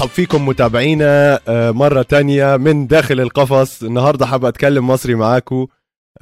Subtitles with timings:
[0.00, 3.82] نرحب فيكم متابعينا آه، مرة تانية من داخل القفص.
[3.82, 5.66] النهاردة حابة أتكلم مصري معاكم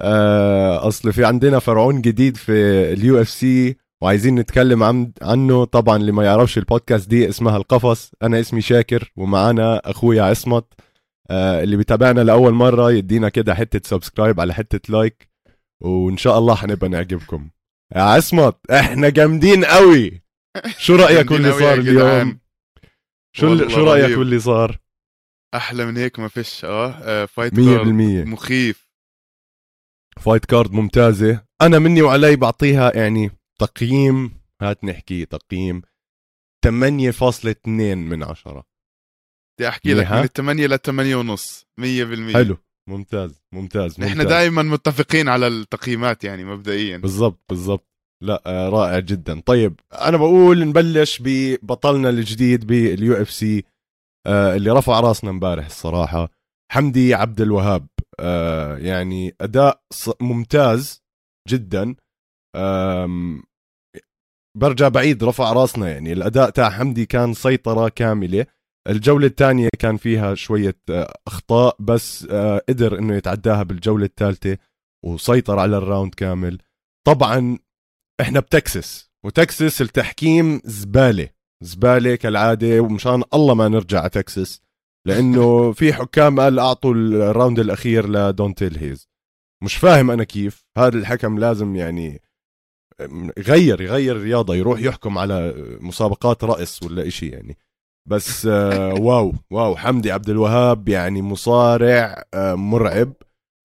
[0.00, 2.52] آه، أصل في عندنا فرعون جديد في
[2.92, 5.64] ال UFC وعايزين نتكلم عن عنه.
[5.64, 8.12] طبعا اللي ما يعرفش البودكاست دي اسمها القفص.
[8.22, 10.64] أنا اسمي شاكر ومعانا أخويا عصمت.
[11.30, 15.28] آه، اللي بيتابعنا لأول مرة يدينا كده حتة subscribe على حتة like.
[15.80, 17.50] وإن شاء الله حنبقى نعجبكم.
[17.96, 20.22] يا عصمت إحنا جامدين قوي
[20.78, 21.74] شو رأيك باللي صار.
[21.78, 22.47] اليوم؟
[23.36, 24.18] شو شو رأيك رهيب.
[24.18, 24.78] واللي صار؟
[25.54, 28.24] أحلى من هيك ما فيش آه, آه fight مية card بالمية.
[28.24, 28.88] مخيف.
[30.20, 31.44] fight card ممتازة.
[31.62, 35.82] أنا مني وعلي بعطيها يعني تقييم هات نحكي تقييم.
[36.66, 38.64] 8.2 من عشرة.
[39.58, 42.34] بدي أحكي لك؟ من الثمانية للثمانية ونص مية بالمية.
[42.34, 42.56] حلو.
[42.88, 44.26] ممتاز ممتاز نحن ممتاز.
[44.28, 46.96] دائما متفقين على التقييمات يعني مبدئيا.
[46.96, 47.87] بالضبط بالضبط.
[48.22, 49.40] لا آه، رائع جدا.
[49.40, 53.64] طيب أنا بقول نبلش ببطلنا الجديد بال UFC
[54.26, 56.28] اللي رفع راسنا امبارح الصراحة
[56.72, 57.86] حمدي عبد الوهاب.
[58.20, 59.82] آه، يعني أداء
[60.20, 61.02] ممتاز
[61.48, 61.94] جدا.
[64.56, 66.12] برجع بعيد رفع راسنا يعني.
[66.12, 68.46] الأداء تاع حمدي كان سيطرة كاملة.
[68.88, 74.58] الجولة الثانية كان فيها شوية آه، أخطاء بس آه، قدر إنه يتعداها بالجولة الثالثة
[75.04, 76.58] وسيطر على ال round كامل.
[77.06, 77.58] طبعا
[78.20, 81.28] إحنا بتكساس وتكساس التحكيم زبالة
[81.62, 84.60] زبالة كالعادة ومشان الله ما نرجع على تكساس
[85.06, 89.08] لأنه في حكام قال أعطوا ال round الأخير لدونتيل ميز
[89.62, 92.22] مش فاهم أنا كيف هذا الحكم لازم يعني
[93.38, 97.56] يغير يغير الرياضه يروح يحكم على مسابقات رقص ولا إشي يعني.
[98.08, 103.12] بس آه، wow wow حمدي عبد الوهاب يعني مصارع آه، مرعب.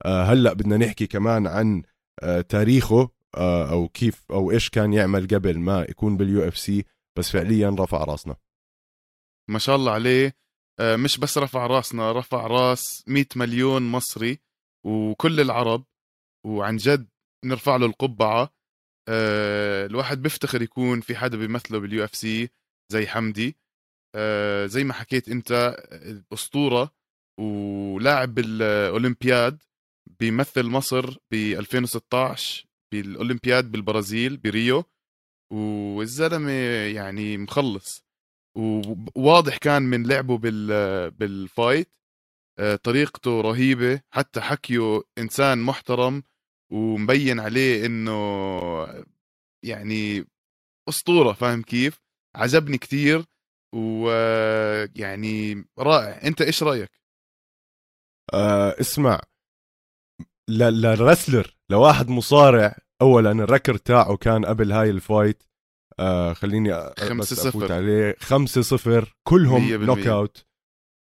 [0.06, 1.84] آه، هلأ بدنا نحكي كمان عن
[2.24, 3.10] آه، تاريخه.
[3.36, 6.86] أو كيف أو إيش كان يعمل قبل ما يكون بال UFC
[7.18, 8.36] بس فعليا رفع راسنا.
[9.50, 10.36] ما شاء الله عليه.
[10.80, 14.40] آه مش بس رفع راسنا رفع راس 100 مليون مصري
[14.86, 15.86] وكل العرب
[16.46, 17.10] وعن جد
[17.46, 18.54] نرفع له القبعة.
[19.10, 22.50] آه الواحد بيفتخر يكون في حدا بيمثله بال UFC
[22.92, 23.58] زي حمدي.
[24.16, 25.78] آه زي ما حكيت أنت
[26.34, 26.92] اسطوره
[27.40, 29.64] ولاعب بالاولمبياد
[30.20, 34.84] بيمثل مصر ب 2016 بالأولمبياد بالبرازيل بريو
[35.54, 36.52] والزلمة
[36.96, 38.06] يعني مخلص.
[39.16, 41.94] وواضح كان من لعبه بال بال fight
[42.60, 46.24] آه، طريقته رهيبة حتى حكيه إنسان محترم
[46.72, 48.14] ومبين عليه إنه
[49.66, 50.26] يعني
[50.90, 52.00] أسطورة فاهم كيف؟
[52.36, 53.26] عجبني كتير
[53.76, 56.28] ويعني رائع.
[56.28, 56.92] أنت إيش رأيك؟
[58.34, 59.22] آه اسمع
[60.50, 65.44] لل wrestler لواحد مصارع اولا ال record تاعه كان قبل هاي ال fight
[66.00, 67.74] آه خليني خمسة بس أفوت صفر.
[67.74, 68.16] عليه.
[68.20, 69.86] خمسة صفر مية كلهم بالمية.
[69.86, 70.46] knockout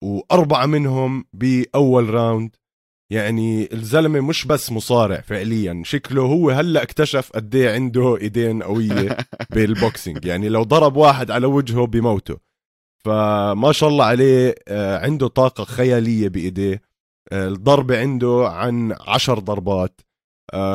[0.04, 2.56] وأربعة منهم بأول round
[3.12, 9.18] يعني الزلمة مش بس مصارع فعليا شكله هو هلأ اكتشف قد إيه عنده إيدين قوية
[9.56, 12.38] بال boxing يعني لو ضرب واحد على وجهه بموته.
[13.06, 16.82] فما شاء الله عليه آه، عنده طاقة خيالية بإيديه.
[17.32, 20.02] آه، الضربة عنده عن عشر ضربات.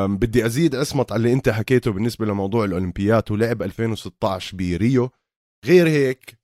[0.06, 5.10] بدي أزيد عصمت على اللي أنت حكيته بالنسبة لموضوع الأولمبيات ولعب 2016 بريو
[5.66, 6.38] غير هيك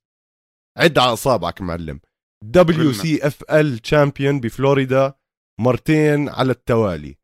[0.79, 2.01] عد على أصابعك معلم.
[2.45, 5.15] WCFL champion بفلوريدا
[5.61, 7.17] مرتين على التوالي.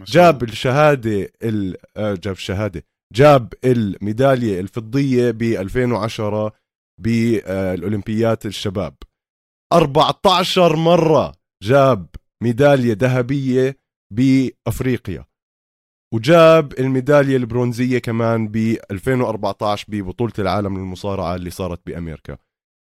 [0.00, 1.76] جاب الشهادة ال...
[1.96, 2.84] آه، جاب الشهادة.
[3.14, 6.52] جاب الميدالية الفضية ب 2010
[7.00, 8.96] بالأولمبيات الشباب.
[9.72, 11.32] 14 مرة
[11.62, 12.06] جاب
[12.42, 13.76] ميدالية ذهبية
[14.14, 15.24] بأفريقيا.
[16.14, 18.56] وجاب الميدالية البرونزية كمان ب
[18.90, 22.36] 2014 ببطولة العالم للمصارعة اللي صارت بأمريكا.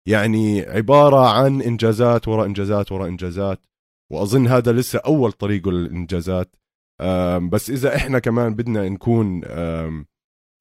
[0.07, 3.59] يعني عبارة عن إنجازات وراء إنجازات وراء إنجازات
[4.11, 6.55] وأظن هذا لسه أول طريقه للإنجازات.
[7.01, 9.41] أم، بس إذا إحنا كمان بدنا نكون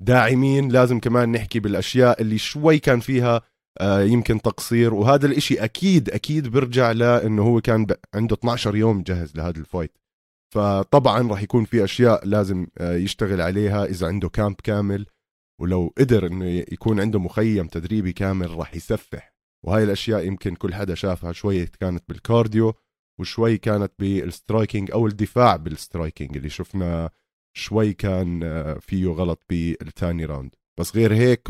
[0.03, 3.43] داعمين لازم كمان نحكي بالأشياء اللي شوي كان فيها
[3.81, 4.95] آه، يمكن تقصير.
[4.95, 9.99] وهذا الإشي أكيد أكيد برجع لأنه هو كان عنده 12 يوم جهز لهذا ال fight.
[10.55, 13.85] فطبعا راح يكون في أشياء لازم آه، يشتغل عليها.
[13.85, 15.07] إذا عنده camp كامل
[15.61, 19.35] ولو قدر إنه يكون عنده مخيم تدريبي كامل راح يسفح.
[19.67, 21.33] وهاي الأشياء يمكن كل حدا شافها.
[21.33, 22.75] شوية كانت بال cardio
[23.21, 27.11] وشوي كانت بال striking أو الدفاع بال striking اللي شفنا
[27.57, 31.49] شوي كان آه، فيه غلط بالثاني round بس غير هيك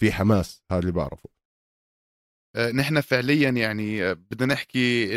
[0.00, 0.62] في حماس.
[0.72, 1.30] هذا اللي بعرفه.
[2.56, 5.16] آه، نحن فعليا يعني بدنا نحكي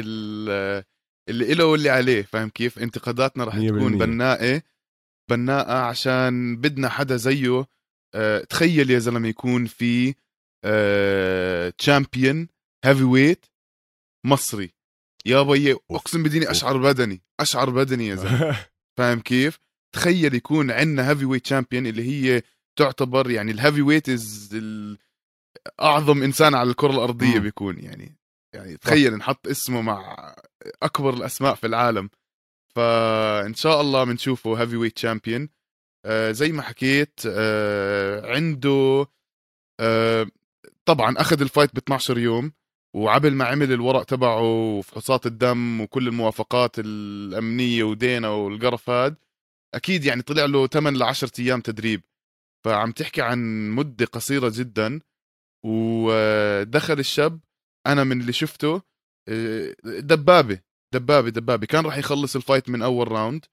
[1.29, 3.97] اللي له واللي عليه فاهم كيف انتقاداتنا رح تكون.
[3.97, 4.61] بناءة
[5.29, 7.65] بناءة عشان بدنا حدا زيه
[8.15, 10.13] آه، تخيل يا زلمة يكون في
[11.77, 12.47] champion
[12.85, 13.45] heavyweight
[14.25, 14.73] مصري
[15.25, 15.75] يا بيي.
[15.91, 18.57] أقسم بديني اقشعر بدني اقشعر بدني يا زلمة
[18.97, 19.59] فاهم كيف؟
[19.95, 22.41] تخيل يكون عندنا heavyweight champion اللي هي
[22.79, 24.49] تعتبر يعني ال heavyweight is
[25.81, 27.39] أعظم إنسان على الكرة الأرضية.
[27.39, 28.15] بيكون يعني
[28.53, 30.35] يعني تخيل نحط اسمه مع
[30.83, 32.09] أكبر الأسماء في العالم.
[32.75, 35.49] فإن شاء الله بنشوفه heavyweight champion
[36.05, 39.05] آه زي ما حكيت آه عنده
[39.79, 40.27] آه
[40.85, 42.51] طبعا أخذ ال fight ب 12 يوم
[42.95, 49.15] وعبل ما عمل الورق تبعه وفحوصات الدم وكل الموافقات الأمنية ودينا والقرف هاد
[49.73, 52.01] أكيد يعني طلع له 8 ل 10 أيام تدريب.
[52.65, 54.99] فعم تحكي عن مدة قصيرة جدا
[55.65, 57.39] ودخل الشاب
[57.87, 58.81] أنا من اللي شفته
[59.29, 60.59] آه، دبابة
[60.93, 61.65] دبابة دبابة.
[61.65, 63.45] كان راح يخلص ال fight من أول round.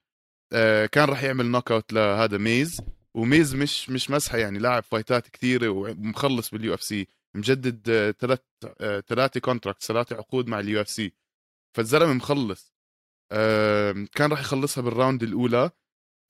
[0.53, 2.81] آه، كان راح يعمل knockout لهذا ميز.
[3.15, 8.39] وميز مش مش مسحة يعني لاعب fight ات كثيرة ومخلص بال UFC مجدد ثلاث
[9.07, 11.13] ثلاثة contract ثلاثة عقود مع ال UFC
[11.77, 12.73] فالزلمة مخلص.
[13.31, 15.71] آه، كان راح يخلصها بال round الأولى.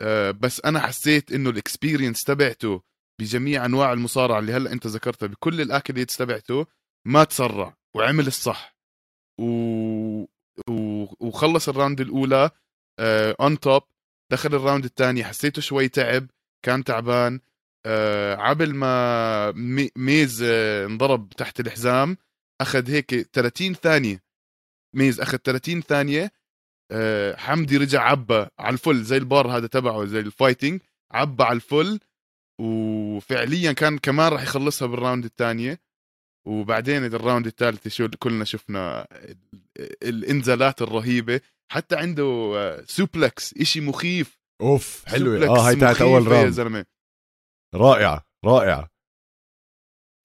[0.01, 2.81] آه، بس أنا حسيت إنه ال experience تبعته
[3.21, 6.65] بجميع أنواع المصارعة اللي هلأ أنت ذكرتها بكل ال accolades تبعته
[7.07, 7.81] ما تسرع.
[7.96, 8.76] وعمل الصح.
[9.40, 9.46] و...
[10.70, 11.06] و...
[11.20, 12.50] وخلص ال round الأولى
[13.40, 13.84] on top
[14.32, 16.28] دخل ال round الثاني حسيته شوي تعب
[16.66, 17.40] كان تعبان
[17.86, 19.90] آه عبل ما مي...
[19.96, 22.18] ميز آه انضرب تحت الحزام
[22.62, 24.24] أخذ هيك 30 ثانية.
[24.96, 26.32] ميز أخذ 30 ثانية
[26.92, 30.81] آه حمدي رجع عبى على ال full زي البار هذا تبعه زي ال fighting
[31.12, 32.00] عبى على ال full
[32.62, 35.80] وفعليا كان كمان راح يخلصها بال round الثانية.
[36.48, 39.38] وبعدين ال round الثالث شو كلنا شفنا ال-
[40.04, 41.42] الإنزالات الرهيبة.
[41.72, 44.40] حتى عنده آه، suplex إشي مخيف.
[44.62, 45.48] أوف حلوة.
[45.48, 46.54] آه هاي تاعت أول مخيفة يا round.
[46.54, 46.86] زلمة.
[47.76, 48.92] رائعه رائعه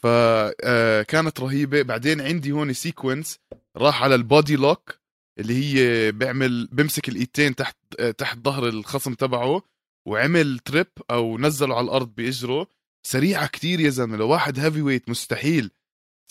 [0.03, 1.83] فكانت رهيبة.
[1.83, 3.38] بعدين عندي هون sequence
[3.77, 4.99] راح على ال body lock
[5.39, 9.62] اللي هي بيعمل بيمسك الإيدتين تحت آه، تحت ظهر الخصم تبعه
[10.09, 12.67] وعمل trip أو نزله على الأرض بإجره.
[13.07, 14.17] سريعة كتير يا زلمة.
[14.17, 15.71] لواحد heavyweight مستحيل.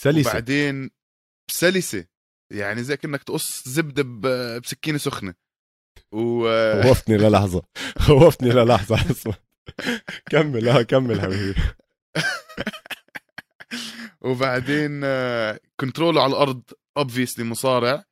[0.02, 0.30] سلسة.
[0.30, 0.92] وبعدين
[1.52, 2.06] سلسة.
[2.54, 4.04] يعني زي كأنك تقص زبدة
[4.60, 5.34] بسكينة سخنة.
[6.12, 6.44] و
[6.84, 7.64] خوفتني للحظة.
[8.00, 9.12] خوفتني للحظة.
[9.12, 9.34] اسمع.
[10.30, 10.70] كمل.
[10.70, 11.56] آه كمل حبيبي.
[14.22, 16.62] وبعدين آه، control ه على الأرض.
[16.98, 18.04] obviously مصارع.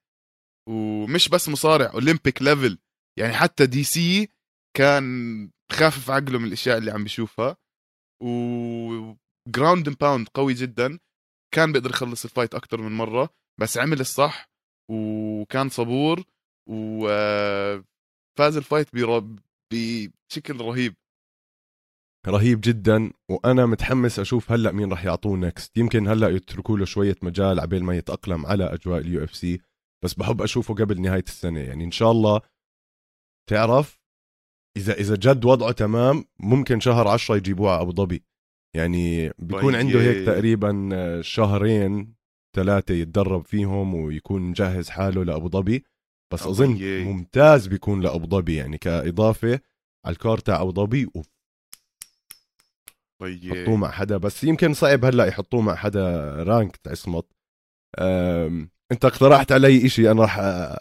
[0.70, 2.78] ومش بس مصارع Olympic level
[3.20, 4.30] يعني حتى DC
[4.78, 7.58] كان خافف عقله من الأشياء اللي عم بيشوفها.
[8.24, 8.28] و
[9.48, 11.00] ground and pound قوي جدا.
[11.54, 13.30] كان بيقدر يخلص ال fight أكثر من مرة
[13.60, 14.50] بس عمل الصح
[14.92, 16.24] وكان صبور
[16.70, 19.40] وفاز ال fight برب-
[19.74, 20.96] بشكل رهيب.
[22.28, 27.16] رهيب جدا وأنا متحمس أشوف هلأ مين راح يعطوه next يمكن هلأ يتركوا له شوية
[27.22, 29.62] مجال عبال ما يتأقلم على أجواء ال UFC
[30.04, 31.60] بس بحب أشوفه قبل نهاية السنة.
[31.60, 32.42] يعني إن شاء الله
[33.50, 34.00] تعرف
[34.78, 38.24] إذا إذا جد وضعه تمام ممكن شهر عشرة يجيبوه على أبو ظبي.
[38.74, 39.76] يعني بيكون طيب.
[39.76, 42.14] عنده هيك تقريبا شهرين
[42.56, 45.84] ثلاثة يتدرب فيهم ويكون مجهز حاله لأبو ظبي.
[46.34, 47.04] بس أبو أظن ياي.
[47.04, 49.60] ممتاز بيكون لأبو ظبي يعني كإضافة
[50.06, 51.10] على الكار تاع أبو ظبي
[53.22, 54.18] يحطوه مع حدا.
[54.18, 57.26] بس يمكن صعب هلأ يحطوه مع حدا رانك عصمت
[58.92, 60.78] أنت اقترحت علي إشي أنا راح أ-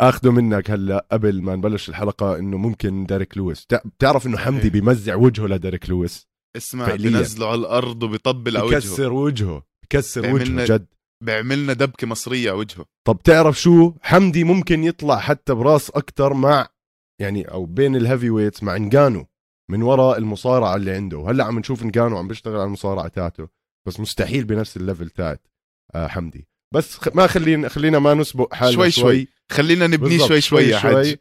[0.00, 3.66] آخده منك هلأ قبل ما نبلش الحلقة إنه ممكن ديريك لويس.
[3.66, 4.72] تع- بتعرف إنه حمدي صحيح.
[4.72, 7.10] بيمزع وجهه لديريك لويس؟ اسمع فعلياً.
[7.10, 8.76] بنزله على الأرض وبيطبل على وجهه.
[8.78, 10.86] بكسر وجهه بكسر بيعملنا- وجهه جد.
[11.24, 12.84] بيعملنا دبكة مصرية على وجهه.
[13.04, 16.68] طب تعرف شو؟ حمدي ممكن يطلع حتى براس أكتر مع
[17.20, 19.26] يعني أو بين ال heavyweights مع إنجانو
[19.70, 21.18] من وراء المصارعة اللي عنده.
[21.18, 23.48] وهلا عم نشوف إنجانو عم بيشتغل على المصارعة تاعته
[23.86, 25.46] بس مستحيل بنفس ال level تاعت
[25.94, 26.48] آه حمدي.
[26.74, 26.98] بس.
[27.14, 29.28] ما خلينا خلينا ما نسبق حالنا شوي شوي, شوي.
[29.52, 31.14] خلينا نبنيه بالضبط، شوي شوي يا حج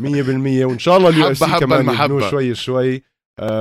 [0.00, 1.80] 100% وإن شاء الله ال U حبة FC حبة كمان.
[2.04, 3.02] يبنوه شوي شوي.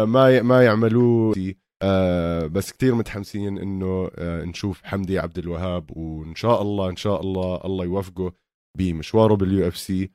[0.05, 0.41] ما ي...
[0.41, 6.89] ما يعملوه آه بس كتير متحمسين إنه آه نشوف حمدي عبد الوهاب وإن شاء الله
[6.89, 8.33] إن شاء الله الله يوفقه
[8.77, 10.11] بمشواره بال UFC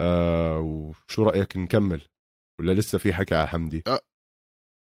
[0.00, 2.00] آه وشو رأيك نكمل؟
[2.60, 4.00] ولا لسه في حكي على حمدي؟ أه.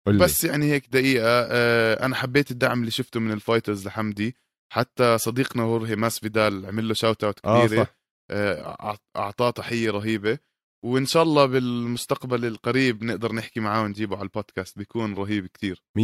[0.07, 0.23] قل لي.
[0.23, 4.35] بس يعني هيك دقيقة آه أنا حبيت الدعم اللي شفته من ال fighters لحمدي.
[4.73, 7.87] حتى صديقنا هورهي ماسفيدال عمل له shout out كبيرة
[8.31, 10.39] آه، أعطاه تحية رهيبة.
[10.83, 14.77] وإن شاء الله بالمستقبل القريب نقدر نحكي معاه ونجيبه على البودكاست.
[14.77, 15.83] بيكون رهيب كتير.
[15.97, 15.99] 100%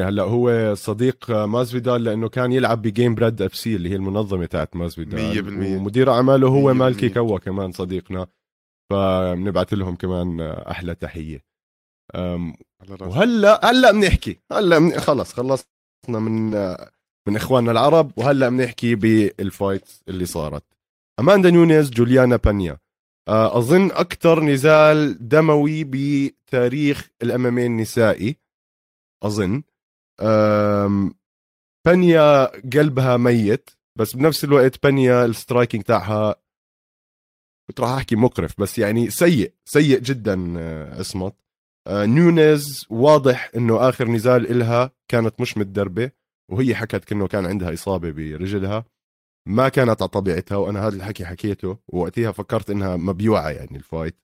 [0.00, 5.18] هلا هو صديق مازفيدال لأنه كان يلعب ب Gamebred FC اللي هي المنظمة تاعت ماسفيدال
[5.18, 5.76] 100%.
[5.76, 6.76] ومدير أعماله هو 100%.
[6.76, 8.26] مالكي كوا كمان صديقنا.
[8.92, 11.44] فبنبعث لهم كمان أحلى تحية.
[13.00, 14.40] وهلا هلا بنحكي.
[14.52, 15.00] هلا من...
[15.00, 15.66] خلص خلصنا
[16.08, 16.50] من
[17.28, 20.64] من إخواننا العرب وهلا بنحكي بال fights اللي صارت.
[21.20, 22.78] أماندا نونيز جوليانا بانيا.
[23.28, 28.36] أظن أكثر نزال دموي بتاريخ ال MMA النسائي.
[29.22, 29.62] أظن.
[31.86, 36.36] بانيا قلبها ميت بس بنفس الوقت بانيا ال striking تاعها
[37.68, 41.36] كنت راح أحكي مقرف بس يعني سيء سيء جدا آه، أسمط.
[41.86, 46.10] آه، نونيز واضح إنه آخر نزال إلها كانت مش متدربة
[46.50, 48.84] وهي حكت إنه كان عندها إصابة برجلها.
[49.46, 54.16] ما كانت على طبيعتها وأنا هذا الحكي حكيته ووقتها فكرت إنها مبيوعة يعني ال fight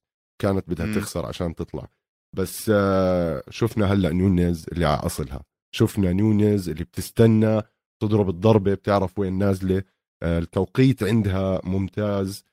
[0.43, 0.95] كانت بدها م.
[0.95, 1.89] تخسر عشان تطلع.
[2.37, 5.43] بس آه، شفنا هلأ نونيز اللي على أصلها.
[5.75, 7.63] شفنا نونيز اللي بتستنى
[8.03, 9.83] تضرب الضربة بتعرف وين نازلة.
[10.23, 12.45] التوقيت عندها ممتاز.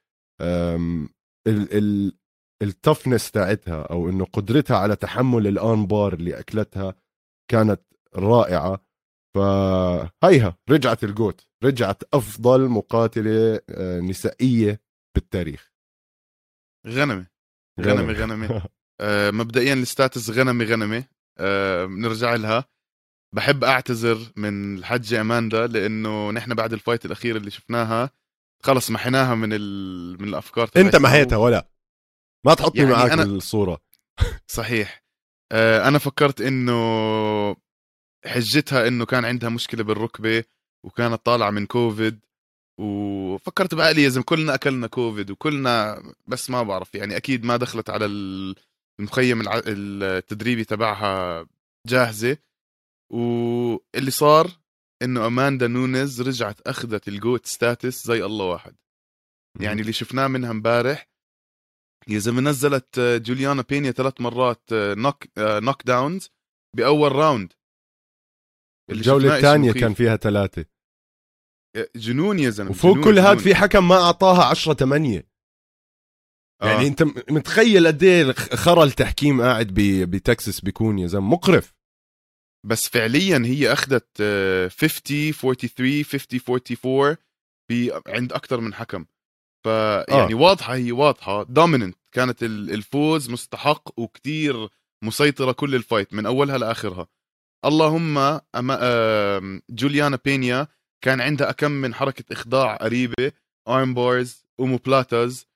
[0.42, 1.10] ال
[1.48, 2.18] ال
[2.62, 6.96] ال toughness تاعتها أو إنه قدرتها على تحمل ال arm bar اللي أكلتها
[7.52, 7.82] كانت
[8.16, 8.89] رائعة.
[9.36, 14.82] فهيها رجعت ال GOAT رجعت أفضل مقاتلة آه، نسائية
[15.16, 15.72] بالتاريخ.
[16.88, 17.28] غنمة
[17.82, 18.66] غنمة غنمة.
[19.02, 21.04] آه مبدئيا ال status غنمة غنمة.
[21.38, 22.66] آه بنرجع لها.
[23.36, 28.10] بحب أعتذر من الحجه أماندا لأنه نحن بعد ال fight الأخير اللي شفناها
[28.64, 30.22] خلص محيناها من ال...
[30.22, 31.70] من الأفكار أنت محيتها ولا؟
[32.46, 33.26] ما تحطني يعني معك أنا...
[33.26, 33.82] بالصورة
[34.48, 35.04] صحيح.
[35.52, 36.76] آه أنا فكرت إنه
[38.26, 40.44] حجتها إنه كان عندها مشكلة بالركبة
[40.86, 42.20] وكانت طالعة من كوفيد
[42.80, 47.90] وفكرت بعقلي يا زلمه كلنا أكلنا كوفيد وكلنا بس ما بعرف يعني أكيد ما دخلت
[47.90, 51.46] على المخيم التدريبي تبعها
[51.88, 52.38] جاهزة.
[53.12, 54.52] واللي صار
[55.02, 58.76] إنه أماندا نونيز رجعت أخذت ال GOAT status زي الله واحد.
[59.60, 61.10] يعني اللي شفناه منها امبارح
[62.08, 66.30] يا زلمة نزلت جوليانا بينيا ثلاث مرات knock knock downs
[66.76, 67.54] بأول round
[68.92, 70.66] الجولة الثانية كان فيها ثلاثة.
[71.96, 75.30] جنون يا زلمة وفوق كل هذا في حكم ما أعطاها 10 8
[76.64, 76.88] يعني آه.
[76.88, 79.68] انت متخيل قد إيه خرى التحكيم قاعد
[80.10, 81.74] بتكساس بيكون يا زلمة؟ مقرف.
[82.66, 89.06] بس فعليا هي أخذت 50 43 50 44 عند أكثر من حكم.
[89.64, 90.38] فيعني آه.
[90.38, 91.44] واضحة هي واضحة.
[91.44, 94.70] dominant كانت الفوز مستحق وكتير
[95.04, 97.08] مسيطرة كل ال fight من أولها لآخرها.
[97.66, 98.40] اللهم
[99.70, 100.68] جوليانا بينيا
[101.04, 103.32] كان عندها كم من حركة إخضاع قريبة
[103.68, 105.48] arm bars omoplatas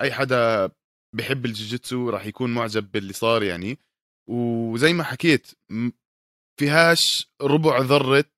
[0.00, 0.70] أي حدا
[1.16, 3.78] بحب الجوجيتسو راح يكون معجب باللي صار يعني.
[4.30, 5.50] وزي ما حكيت
[6.60, 8.30] فيهاش ربع ذرة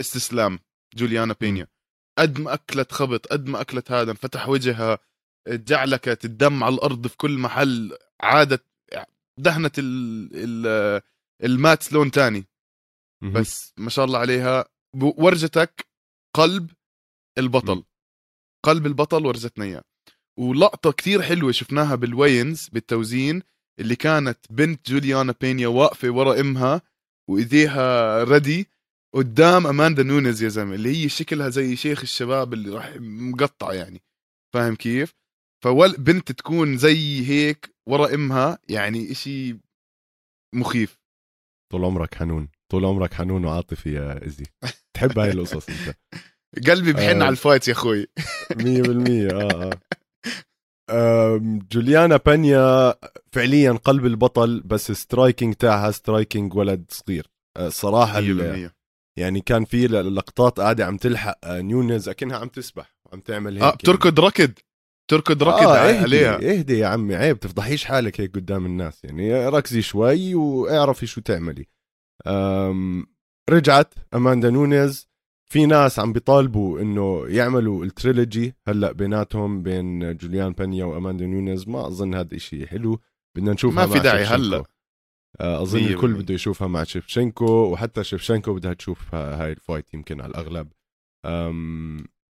[0.00, 0.58] استسلام
[0.96, 1.66] جوليانا بينيا.
[2.18, 4.98] قد ما أكلت خبط قد ما أكلت هذا انفتح وجهها
[5.48, 8.64] جعلكت الدم على الأرض في كل محل عادت
[9.40, 11.02] دهنت ال ال
[11.44, 12.44] ال mat لون تاني.
[13.34, 14.64] بس ما شاء الله عليها.
[14.96, 15.86] ورجتك
[16.36, 16.70] قلب
[17.38, 17.84] البطل.
[18.64, 19.82] قلب البطل ورجتنا إياه.
[20.38, 23.42] ولقطة كثير حلوة شفناها بال weigh-ins بالتوزين
[23.80, 26.82] اللي كانت بنت جوليانا بينيا واقفة ورا أمها
[27.30, 28.68] وإيديها ready
[29.14, 34.02] قدام أماندا نونز يا زلمة اللي هي شكلها زي شيخ الشباب اللي راح مقطع يعني.
[34.54, 35.14] فاهم كيف؟
[35.64, 39.58] فول بنت تكون زي هيك ورا أمها يعني إشي
[40.54, 41.03] مخيف.
[41.74, 42.48] طول عمرك حنون.
[42.72, 44.44] طول عمرك حنون وعاطفي يا إزي.
[44.96, 45.96] تحب هاي القصص أنت.
[46.70, 47.24] قلبي بحن آه.
[47.24, 48.06] على ال fight يا أخوي.
[48.52, 49.70] 100% آه
[50.90, 51.36] آه.
[51.72, 52.94] جوليانا بانيا
[53.32, 57.30] فعليا قلب البطل بس striking تاعها striking ولد صغير.
[57.56, 57.68] آه،
[59.18, 63.62] يعني كان في لقطات قاعدة عم تلحق آه، نونيز أكنها عم تسبح وعم تعمل هيك.
[63.62, 64.52] آه تركض ركض.
[65.14, 66.34] تركض ركض آه اهدي عليها.
[66.36, 71.66] اهدي يا عمي عيب تفضحيش حالك هيك قدام الناس يعني ركزي شوي واعرفي شو تعملي.
[73.50, 75.08] رجعت أماندا نونيز.
[75.50, 81.68] في ناس عم بيطالبوا إنه يعملوا ال trilogy هلأ بيناتهم بين جوليان بانيا وأماندا نونيز.
[81.68, 83.00] ما أظن هذا إشي حلو.
[83.36, 84.64] بدنا نشوفها ما في داعي هلأ.
[85.40, 90.20] آه، أظن الكل بده يشوفها مع شيفشنكو وحتى شيفشنكو بدها تشوف هاي ال fight يمكن
[90.20, 90.68] على الأغلب.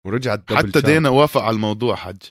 [0.07, 2.23] ورجعت حتى دينا وافق على الموضوع حج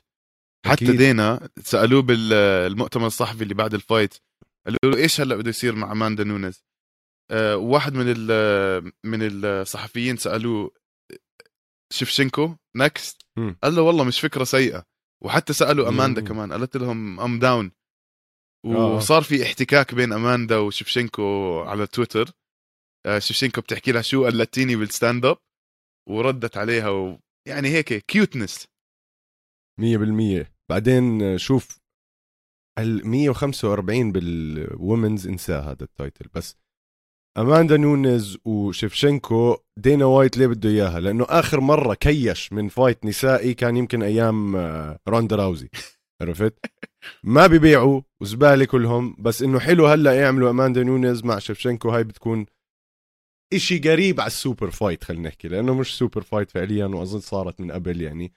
[0.66, 0.98] حتى أكيد.
[0.98, 4.14] دينا سألوه بالمؤتمر الصحفي اللي بعد ال fight
[4.66, 6.64] قالوا له إيش هلأ بده يصير مع أماندا نونز
[7.32, 8.06] أه واحد من
[9.06, 10.72] من الصحفيين سألوه
[11.94, 13.22] شفشنكو next
[13.64, 14.84] قال له والله مش فكرة سيئة.
[15.24, 16.28] وحتى سألوا أماندا مم.
[16.28, 17.72] كمان قالت لهم I'm down
[18.66, 18.96] آه.
[18.96, 22.32] وصار في احتكاك بين أماندا وشفشنكو على تويتر.
[23.06, 25.38] آه، شفشنكو بتحكي لها شو قلتيني بال stand up
[26.10, 28.68] وردت عليها ويعني هيك cuteness
[29.82, 31.80] 100% بعدين شوف
[32.80, 36.28] ال 145 بال women's انساه هذا ال title.
[36.34, 36.58] بس
[37.38, 43.54] أماندا نونز وشفشنكو دينا وايت ليه بده إياها؟ لأنه آخر مرة كيش من fight نسائي
[43.54, 45.70] كان يمكن أيام آه، روندا راوزي.
[46.22, 46.54] عرفت؟
[47.24, 49.16] ما بيبيعوا وزبالة كلهم.
[49.20, 52.46] بس إنه حلو هلأ يعملوا أماندا نونز مع شفشنكو هاي بتكون
[53.54, 57.60] إشي قريب على ال super fight خلينا نحكي لأنه مش super fight فعليا وأظن صارت
[57.60, 58.34] من قبل يعني.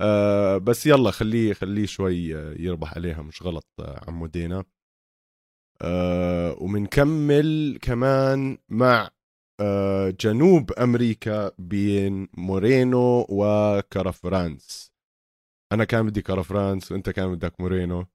[0.00, 4.64] آه بس يلا خليه خليه شوي آه، يربح عليها مش غلط آه عمو دينا.
[5.82, 9.10] آه ومنكمل كمان مع
[9.60, 14.92] آه جنوب أمريكا بين مورينو وكارافرانس.
[15.72, 18.06] أنا كان بدي كارافرانس وأنت كان بدك مورينو.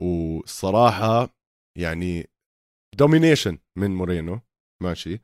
[0.00, 1.28] والصراحه
[1.78, 2.30] يعني
[2.98, 4.40] domination من مورينو
[4.82, 5.20] ماشي.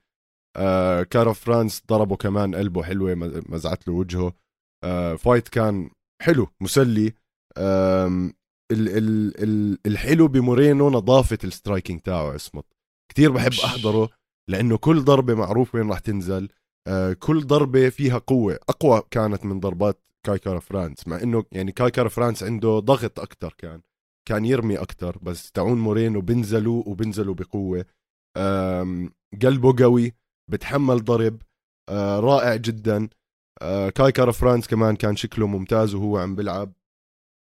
[0.57, 3.15] آه كارا فرانس ضربه كمان قلبه حلوة
[3.49, 4.33] مزعت له وجهه.
[5.17, 5.91] fight كان
[6.23, 7.13] حلو مسلي.
[7.57, 8.07] آه
[8.73, 12.63] ال ال ال الحلو بمورينو نظافة ال striking تاعه اسمه.
[13.13, 14.11] كثير بحب أحضره
[14.51, 16.49] لأنه كل ضربة معروف وين راح تنزل.
[16.89, 18.59] آه كل ضربة فيها قوة.
[18.69, 23.21] أقوى كانت من ضربات كاي كارا فرانس مع إنه يعني كاي كارا فرانس عنده ضغط
[23.21, 23.81] أكثر كان.
[24.29, 27.85] كان يرمي أكثر بس تعون مورينو بنزلوا وبنزلوا بقوة.
[29.43, 30.13] قلبه قوي
[30.51, 31.43] بتحمل ضرب
[31.91, 33.09] آه رائع جدا.
[33.65, 36.73] آه كاي كارا فرانس كمان كان شكله ممتاز وهو عم بيلعب.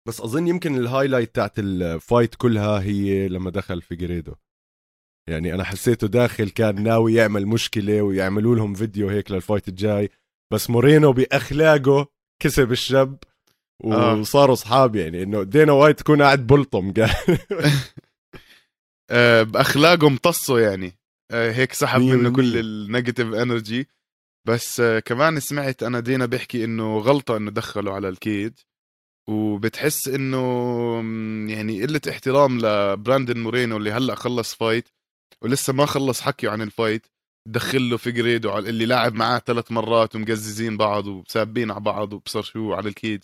[0.08, 4.34] بس أظن يمكن ال highlight تاعت ال fight كلها هي لما دخل فيجريدو.
[5.28, 10.10] يعني أنا حسيته داخل كان ناوي يعمل مشكلة ويعملوا لهم فيديو هيك لل fight الجاي
[10.52, 12.06] بس مورينو بأخلاقه
[12.42, 13.18] كسب الشاب
[13.84, 14.14] آه.
[14.14, 16.92] وصاروا اصحاب يعني إنه دينا وايت تكون قاعد بلطم.
[19.10, 20.98] آه، بأخلاقه امتصه يعني.
[21.32, 23.88] هيك سحب منه كل ال negative energy
[24.48, 28.52] بس كمان سمعت أنا دينا بيحكي إنه غلطة إنه دخله على ال cage
[29.28, 30.38] وبتحس إنه
[31.52, 34.88] يعني قلة احترام لبراندن مورينو اللي هلأ خلص fight
[35.42, 37.06] ولسه ما خلص حكيه عن ال fight
[37.48, 42.74] دخل له فيجريدو اللي لاعب معاه ثلاث مرات ومقززين بعض وسابين على بعض وبصر شو
[42.74, 43.22] على ال cage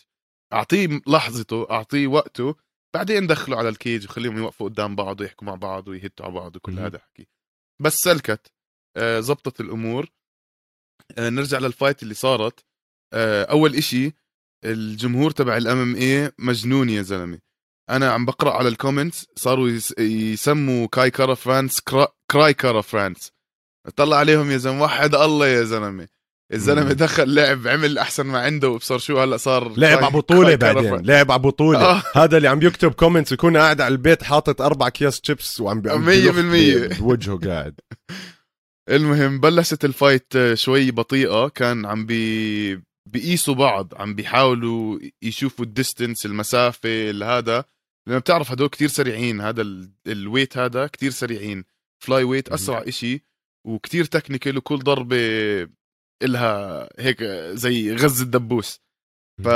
[0.52, 2.54] أعطيه لحظته أعطيه وقته
[2.94, 6.56] بعدين دخلوا على ال cage وخليهم يوقفوا قدام بعض ويحكوا مع بعض ويهتوا على بعض
[6.56, 7.26] وكل هذا حكي.
[7.82, 8.52] بس سلكت
[8.96, 10.04] آه زبطت الأمور.
[10.04, 10.08] آه
[11.18, 12.64] نرجع لل fight اللي صارت.
[13.12, 14.12] آه أول إشي
[14.64, 17.38] الجمهور تبع ال MMA مجنون يا زلمة.
[17.90, 22.08] أنا عم بقرأ على ال comments صاروا يسموا كاي كارا فرانس كرا...
[22.30, 23.32] cry كارا فرانس
[23.96, 26.08] طلع عليهم يا زلمة وحد الله يا زلمة.
[26.52, 31.06] الزلمه دخل لعب عمل أحسن ما عنده وبصر شو هلا صار لعب على بطولة بعدين
[31.06, 31.78] لعب على بطولة.
[31.80, 32.02] آه.
[32.14, 35.88] هذا اللي عم يكتب comments يكون قاعد على البيت حاطط أربع أكياس شيبس وعم 100%
[37.00, 37.80] بوجهه قاعد.
[38.88, 41.48] المهم بلشت ال fight شوي بطيئة.
[41.48, 47.64] كان عم بي بيقيسوا بعض عم بيحاولوا يشوفوا ال distance المسافة هذا.
[48.08, 49.62] لأنه بتعرف هدول كتير سريعين هذا
[50.06, 51.64] ال weight هذا كتير سريعين.
[52.04, 53.22] flyweight أسرع إشي
[53.66, 55.16] وكتير technical وكل ضربة
[56.22, 57.22] إلها هيك
[57.52, 58.80] زي غز الدبوس.
[59.44, 59.48] ف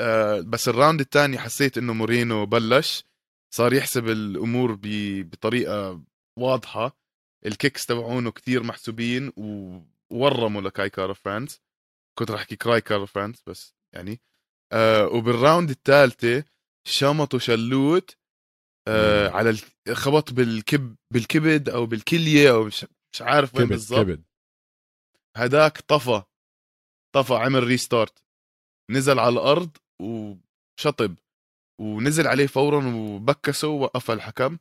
[0.00, 3.04] آه، بس ال round الثاني حسيت إنه مورينو بلش
[3.54, 6.02] صار يحسب الأمور بطريقة
[6.38, 6.98] واضحة.
[7.46, 9.32] ال kicks تبعونه كتير محسوبين
[10.10, 11.60] وورموا لكاي كارا فرانس
[12.18, 14.20] كنت راح أحكي cry كارا فرانس بس يعني.
[14.72, 16.44] آه وبال round الثالثه
[16.88, 18.16] شمطوا شلوت
[18.88, 19.56] آه على
[19.92, 24.20] خبط بالكب بالكبد أو بالكلية أو مش, مش عارف وين بالضبط.
[25.36, 26.22] هداك طفى
[27.14, 28.24] طفى عمل restart
[28.90, 31.16] نزل على الأرض وشطب
[31.80, 34.58] ونزل عليه فورا وبكسه ووقف الحكم.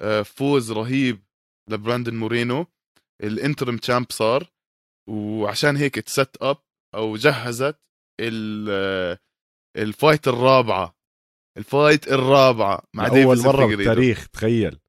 [0.00, 1.22] آه، فوز رهيب.
[1.70, 2.66] لبراندن مورينو.
[3.22, 4.50] ال interim champ صار
[5.10, 6.58] وعشان هيك it set up
[6.94, 7.80] أو جهزت
[9.76, 10.96] ال fight الرابعة.
[11.58, 14.80] ال fight الرابعة مع اول مرة بالتاريخ تخيل.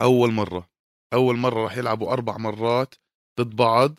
[0.00, 0.70] أول مرة.
[1.12, 2.94] أول مرة راح يلعبوا أربع مرات
[3.40, 3.98] ضد بعض.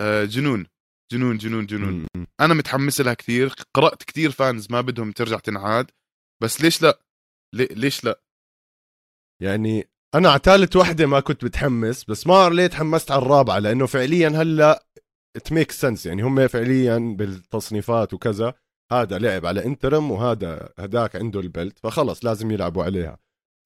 [0.00, 0.66] آه، جنون.
[1.12, 2.06] جنون جنون جنون.
[2.40, 3.54] أنا متحمس لها كثير.
[3.74, 5.90] قرأت كثير fans ما بدهم ترجع تنعاد.
[6.42, 7.00] بس ليش لا؟
[7.54, 8.20] ليش لا؟
[9.42, 13.86] يعني أنا على ثالث وحدة ما كنت متحمس بس ما ليه تحمست على الرابعة لأنه
[13.86, 14.86] فعليا هلأ
[15.36, 18.54] it make sense يعني هم فعليا بالتصنيفات وكذا
[18.92, 23.18] هذا لعب على interim وهذا هداك عنده ال belt فخلص لازم يلعبوا عليها.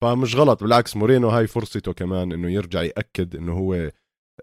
[0.03, 3.91] فمش غلط بالعكس مورينو هاي فرصته كمان إنه يرجع يأكد إنه هو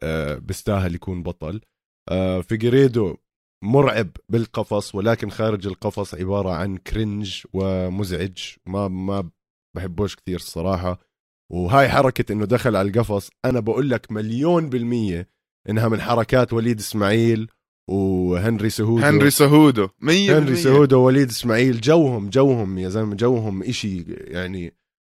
[0.02, 1.60] آه، بيستاهل يكون بطل.
[2.08, 3.16] آه، فيجريدو
[3.64, 9.30] مرعب بالقفص ولكن خارج القفص عبارة عن cringe ومزعج ما ما
[9.76, 11.07] بحبوش كثير الصراحة.
[11.52, 15.28] وهاي حركة إنه دخل على القفص أنا بقول لك مليون بالمية
[15.68, 17.50] إنها من حركات وليد إسماعيل
[17.88, 19.04] وهنري سهودو.
[19.04, 24.74] هنري سهودو مية هنري سهودو ووليد إسماعيل جوهم جوهم يا زلمة جوهم إشي يعني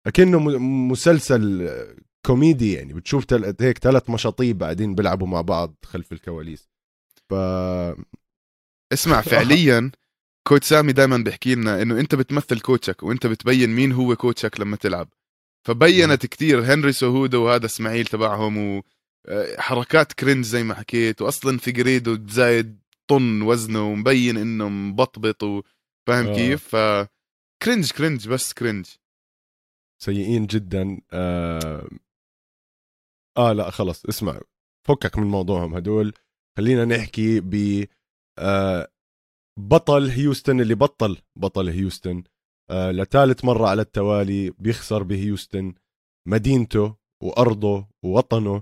[0.07, 1.69] أكنه مسلسل
[2.25, 2.93] كوميدي يعني.
[2.93, 3.55] بتشوف تل...
[3.61, 6.69] هيك ثلاث مشاطيب قاعدين بيلعبوا مع بعض خلف الكواليس.
[7.29, 7.33] ف
[8.93, 9.91] اسمع فعليا
[10.47, 14.75] coach سامي دائما بيحكي لنا إنه أنت بتمثل كوتشك وأنت بتبين مين هو كوتشك لما
[14.75, 15.09] تلعب.
[15.67, 18.83] فبينت كتير هنري سهودو وهذا إسماعيل تبعهم
[19.27, 26.35] وحركات cringe زي ما حكيت واصلا فيجريدو زايد طن وزنه ومبين إنه مبطبط وفاهم آه.
[26.35, 27.07] كيف؟ ف
[27.63, 28.85] cringe cringe بس cringe.
[30.01, 31.01] سيئين جدا.
[31.11, 31.89] آه...
[33.37, 34.41] آه لا خلص اسمع
[34.87, 36.13] فكك من موضوعهم هدول.
[36.57, 37.85] خلينا نحكي ب
[38.39, 38.91] آه...
[39.59, 42.23] بطل هيوستن اللي بطل بطل هيوستن.
[42.71, 45.73] آه لثالث مرة على التوالي بيخسر بهيوستن.
[46.27, 48.61] مدينته وأرضه ووطنه.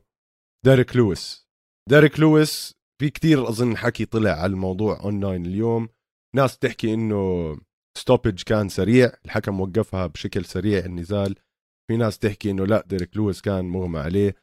[0.65, 1.47] ديريك لويس.
[1.89, 5.89] ديريك لويس في كتير أظن حكي طلع على الموضوع أونلاين اليوم.
[6.35, 7.57] ناس تحكي إنه
[7.97, 11.35] stoppage كان سريع الحكم وقفها بشكل سريع النزال.
[11.87, 14.35] في ناس تحكي إنه لا ديريك لويس كان مغمى عليه.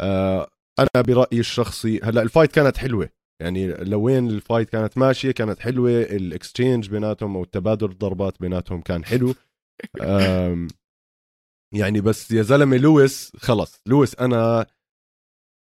[0.00, 3.08] آه أنا برأيي الشخصي هلا ال fight كانت حلوة.
[3.42, 8.80] يعني لوين ال fight كانت ماشية كانت حلوة ال exchange بيناتهم أو التبادل الضربات بيناتهم
[8.80, 9.34] كان حلو.
[11.74, 14.66] يعني بس يا زلمة لويس خلص لويس أنا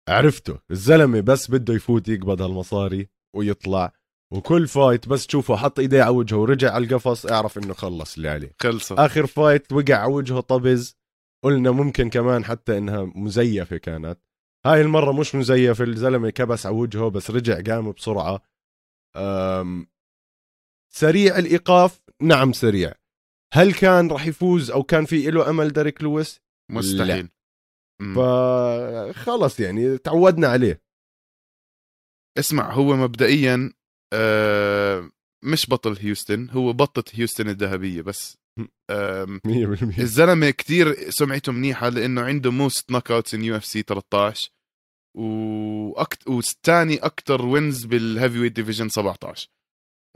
[0.10, 3.94] عرفته الزلمة بس بده يفوت يقبض هالمصاري ويطلع
[4.34, 8.30] وكل fight بس تشوفه حط إيديه على وجهه ورجع على القفص اعرف إنه خلص اللي
[8.30, 8.56] عليه.
[8.62, 8.92] خلصت.
[8.92, 10.98] آخر fight وقع على وجهه طبز
[11.44, 14.20] قلنا ممكن كمان حتى إنها مزيفة كانت.
[14.66, 18.42] هاي المرة مش مزيف الزلمة كبس على وجهه بس رجع قام بسرعة.
[19.16, 19.88] أم
[20.94, 22.94] سريع الإيقاف؟ نعم سريع.
[23.54, 26.42] هل كان راح يفوز أو كان في له أمل ديريك لويس؟
[26.72, 27.30] مستحيل.
[28.16, 30.82] فخلص يعني تعودنا عليه.
[32.40, 33.74] اسمع هو مبدئيا
[34.14, 35.12] آه
[35.44, 38.38] مش بطل هيوستن هو بطة هيوستن الذهبية بس.
[38.38, 38.49] آم، 100%
[40.00, 44.52] الزلمة كتير سمعته منيحة لأنه عنده most knockouts in UFC 13
[45.18, 46.28] وأكت...
[46.28, 49.50] وثاني أكثر wins بال heavyweight division 17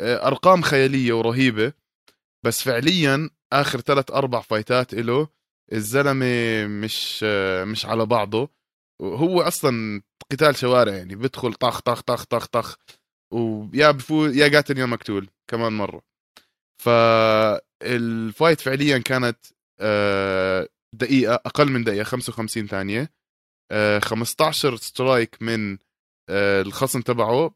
[0.02, 1.74] آه، أرقام خيالية ورهيبة.
[2.46, 5.28] بس فعليا آخر ثلاث أربع fight ات له
[5.74, 8.50] الزلمة مش آه، مش على بعضه.
[9.02, 10.02] هو أصلا
[10.32, 11.16] قتال شوارع يعني.
[11.16, 12.78] بيدخل طخ طخ طخ طخ طخ.
[13.34, 15.30] ويا بفوز يا قاتل يا مقتول.
[15.48, 16.02] كمان مرة.
[17.84, 19.38] فال fight فعليا كانت
[19.80, 23.14] آه، دقيقة أقل من دقيقة 55 ثانية.
[23.72, 25.78] آه، 15 strike من
[26.30, 27.56] آه، الخصم تبعه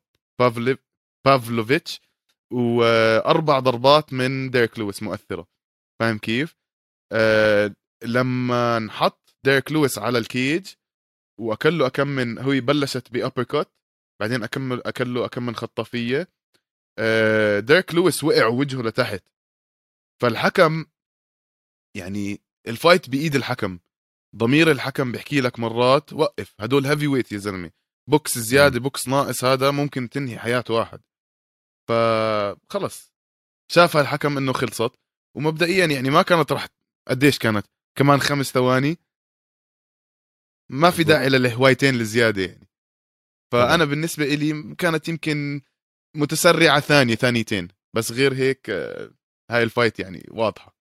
[1.26, 2.02] بافلوفيتش
[2.54, 5.48] وأربع ضربات من ديريك لويس مؤثرة.
[6.00, 6.56] فاهم كيف؟
[7.14, 10.68] آه، لما نحط ديريك لويس على ال cage
[11.40, 13.72] واكل له أكم من هو بلشت ب uppercut
[14.22, 16.28] بعدين أكمل اكل له أكم من خطافية
[17.00, 19.24] آه، ديريك لويس وقع وجهه لتحت.
[20.22, 20.86] فالحكم
[21.98, 23.80] يعني ال fight بإيد الحكم
[24.36, 27.72] ضمير الحكم بيحكي لك مرات وقف هدول heavyweight يا زلمة
[28.10, 31.02] بوكس زيادة بوكس ناقص هذا ممكن تنهي حياة واحد.
[31.90, 33.14] فخلص
[33.72, 34.92] شاف الحكم إنه خلصت
[35.36, 36.68] ومبدئيا يعني ما كانت راح
[37.08, 37.66] قديش كانت؟
[37.98, 38.98] كمان خمس ثواني.
[40.72, 42.68] ما في داعي للهوايتين الزيادة يعني.
[43.52, 45.62] فأنا بالنسبة إلي كانت يمكن
[46.16, 49.12] متسرعة ثانية ثانيتين بس غير هيك آه،
[49.52, 50.78] هاي ال fight يعني واضحة.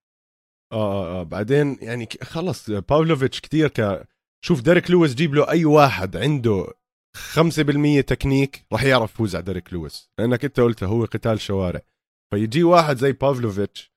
[0.72, 1.22] آه آه آه.
[1.22, 4.08] بعدين يعني خلص باولوفيتش كتير ك
[4.44, 6.66] شوف ديريك لويس جيب له أي واحد عنده
[7.16, 11.80] 5% تكنيك راح يعرف يفوز على ديريك لويس لأنك أنت قلت هو قتال شوارع.
[12.34, 13.92] فيجي واحد زي بافلوفيتش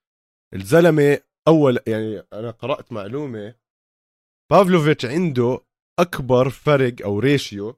[0.55, 3.55] الزلمة أول يعني أنا قرأت معلومة
[4.51, 5.59] بافلوفيتش عنده
[5.99, 7.75] أكبر فرق أو ratio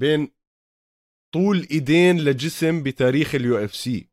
[0.00, 0.28] بين
[1.34, 4.11] طول إيدين لجسم بتاريخ ال UFC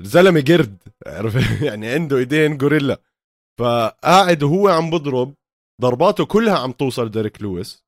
[0.00, 1.34] الزلمه قرد عرف
[1.68, 3.00] يعني عنده ايدين غوريلا
[3.58, 5.34] فقاعد وهو عم بضرب
[5.80, 7.84] ضرباته كلها عم توصل ديريك لويس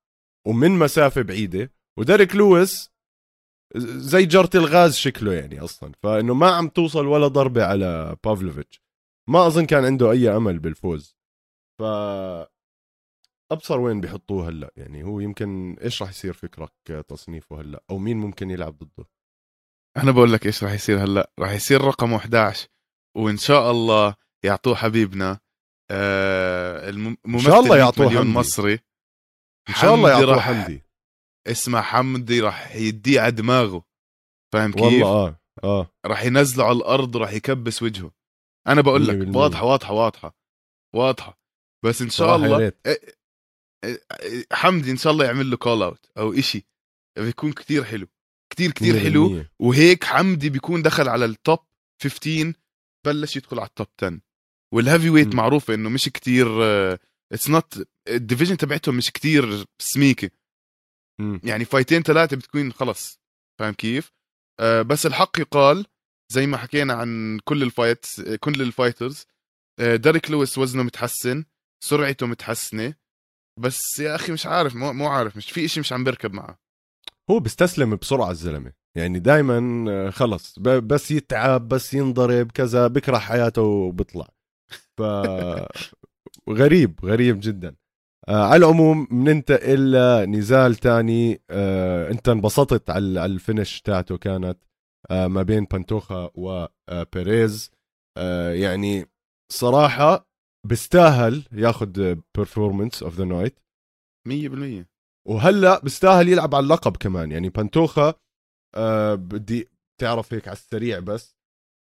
[0.46, 1.72] ومن مسافة بعيدة.
[1.98, 2.90] وديريك لويس
[3.96, 5.92] زي جرة الغاز شكله يعني أصلا.
[6.02, 8.82] فإنه ما عم توصل ولا ضربة على بافلوفيتش.
[9.28, 11.16] ما أظن كان عنده أي أمل بالفوز.
[11.78, 11.82] ف
[13.52, 14.72] ابصر وين بيحطوه هلأ.
[14.76, 16.72] يعني هو يمكن إيش راح يصير فكرك
[17.08, 19.08] تصنيفه هلأ؟ أو مين ممكن يلعب ضده؟
[19.96, 22.68] أنا بقول لك إيش راح يصير هلأ؟ راح يصير رقم 11
[23.16, 25.40] وإن شاء الله يعطوه حبيبنا
[25.90, 28.38] آه الممثل إن شاء الله يعطوه مليون حمدي.
[28.38, 28.72] مصري.
[29.68, 30.82] إن شاء الله حمدي يعطوه راح- حمدي.
[31.46, 33.84] اسمع حمدي راح يديه على دماغه.
[34.52, 35.90] فاهم كيف؟ والله آه آه.
[36.06, 38.10] راح ينزله على الأرض وراح يكبس وجهه.
[38.68, 39.36] أنا بقول لك 100%.
[39.36, 40.36] واضحة واضحة واضحة
[40.94, 41.38] واضحة.
[41.84, 42.78] بس إن شاء الله ريت.
[42.88, 43.12] إيه-
[43.86, 46.66] إيه- حمدي إن شاء الله يعمل له call out أو إشي.
[47.18, 48.06] بيكون كتير حلو.
[48.52, 49.42] كتير كتير حلو.
[49.42, 49.46] 100%.
[49.58, 51.58] وهيك حمدي بيكون دخل على ال top
[52.02, 52.52] 15
[53.06, 54.20] بلش يدخل على ال top 10
[54.74, 55.36] وال heavyweight مم.
[55.36, 56.98] معروفة إنه مش كتير آه،
[57.32, 60.30] it's not ال division تبعتهم مش كتير سميكة.
[61.20, 61.40] مم.
[61.44, 63.20] يعني fight ين ثلاثة بتكون خلص.
[63.60, 64.12] فاهم كيف؟
[64.60, 65.86] آه بس الحق يقال
[66.32, 68.06] زي ما حكينا عن كل ال fight
[68.40, 69.26] كل ال fighters
[69.80, 71.44] آه ديريك لويس وزنه متحسن
[71.84, 72.94] سرعته متحسنة.
[73.60, 76.58] بس يا أخي مش عارف مو, مو عارف مش في إشي مش عم بركب معه.
[77.30, 78.72] هو بيستسلم بسرعة الزلمة.
[78.98, 84.28] يعني دائما خلص ب- بس يتعب بس ينضرب كذا بكره حياته وبيطلع.
[84.98, 85.02] ف
[86.50, 87.74] غريب غريب جدا.
[88.28, 91.42] آه على العموم بننتقل لنزال تاني.
[91.50, 94.58] آه انت انبسطت على ال finish تاعته كانت
[95.10, 97.70] آه ما بين بانتوخا وبيريز
[98.18, 99.06] آه يعني
[99.52, 100.28] صراحة
[100.66, 103.58] بيستاهل ياخذ performance of the night
[104.28, 104.91] 100%
[105.28, 107.32] وهلا بيستاهل يلعب على اللقب كمان.
[107.32, 108.14] يعني بانتوخا
[108.74, 109.68] آه بدي
[110.00, 111.36] تعرف هيك على السريع بس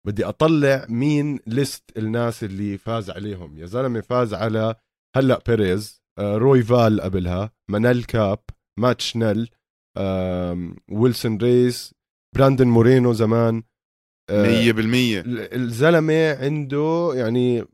[0.08, 3.58] بدي أطلع مين list الناس اللي فاز عليهم.
[3.58, 4.76] يا زلمة فاز على
[5.16, 8.40] هلا بيريز آه روي فال قبلها مانيل كاب
[8.80, 9.50] مات شنل
[9.98, 11.96] آه ويلسون ريس
[12.36, 13.64] براندن مورينو زمان 100%
[14.30, 17.66] آه ال- الزلمة عنده يعني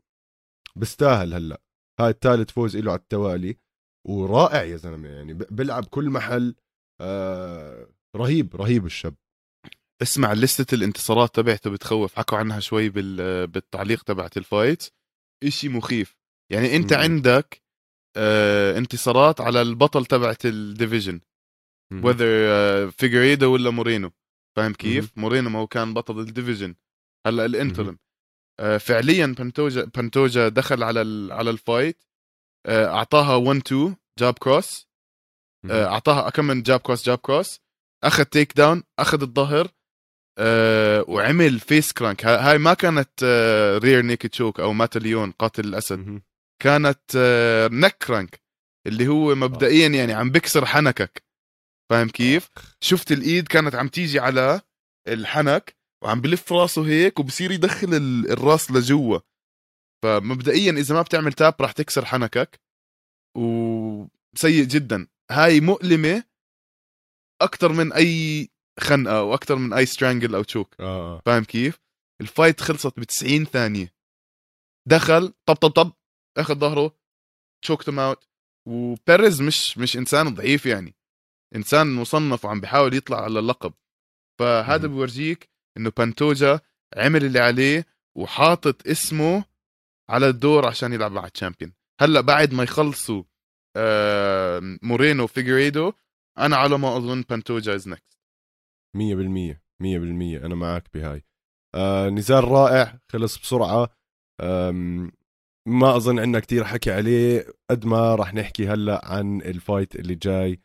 [0.76, 1.60] بيستاهل هلا.
[2.00, 3.56] هاي الثالث فوز له على التوالي.
[4.04, 6.54] ورائع يا زلمة يعني بيلعب كل محل
[7.00, 9.14] آه رهيب رهيب الشاب.
[10.02, 13.46] اسمع لستة الانتصارات تبعته بتخوف حكوا عنها شوي بال...
[13.46, 14.88] بالتعليق تبعت الفايت.
[15.44, 16.16] إشي مخيف.
[16.52, 16.98] يعني أنت مم.
[17.00, 17.62] عندك
[18.16, 21.20] آه انتصارات على البطل تبعت ال division
[21.92, 24.10] whether فيجريدو ولا مورينو
[24.56, 26.74] فاهم كيف؟ مورينو ما هو كان بطل ال division.
[27.26, 27.98] هلأ ال interim.
[28.60, 31.32] آه فعليا بانتوجا بانتوجا دخل على ال...
[31.32, 31.96] على ال fight.
[31.96, 32.13] آه
[32.66, 34.88] أعطاها 1 2 jab cross
[35.70, 37.60] آه، أعطاها كم jab cross jab cross
[38.04, 39.68] أخذ take down أخذ الظهر
[40.38, 45.30] آه وعمل face crank ها- هاي ما كانت آه rear naked choke أو mata leão
[45.30, 46.22] قاتل الأسد.
[46.62, 48.40] كانت آه neck crank
[48.86, 51.24] اللي هو مبدئيا يعني عم بكسر حنكك.
[51.90, 52.48] فاهم كيف؟
[52.80, 54.60] شفت الإيد كانت عم تيجي على
[55.08, 59.18] الحنك وعم بلف راسه هيك وبصير يدخل ال- الراس لجوا.
[60.02, 62.60] فمبدئيا إذا ما بتعمل tap راح تكسر حنكك
[63.36, 65.06] وسيء جدا.
[65.30, 66.24] هاي مؤلمة
[67.42, 68.48] أكثر من أي
[68.80, 71.80] خنقة وأكثر من أي strangle أو choke آه فاهم كيف؟
[72.20, 73.94] ال fight خلصت ب 90 ثانية.
[74.88, 75.92] دخل طب طب طب
[76.38, 76.96] أخذ ظهره
[77.64, 78.24] choked out
[78.68, 80.94] وبيريز مش مش إنسان ضعيف يعني.
[81.56, 83.72] إنسان مصنف وعم بيحاول يطلع على اللقب.
[84.40, 84.86] فهذا.
[84.88, 86.60] بورجيك إنه بانتوجا
[86.96, 89.44] عمل اللي عليه وحاطط اسمه
[90.10, 93.22] على الدور عشان يلعب مع ال champion هلأ بعد ما يخلصوا
[94.82, 95.92] مورينو فيجريدو
[96.38, 98.18] أنا على ما أظن بانتوجا is next
[98.96, 98.98] 100%
[99.82, 101.24] 100% أنا معك بهاي.
[101.74, 103.88] آه نزال رائع خلص بسرعة.
[105.66, 107.46] ما أظن عندنا كتير حكي عليه.
[107.70, 110.60] قد ما راح نحكي هلأ عن ال fight اللي جاي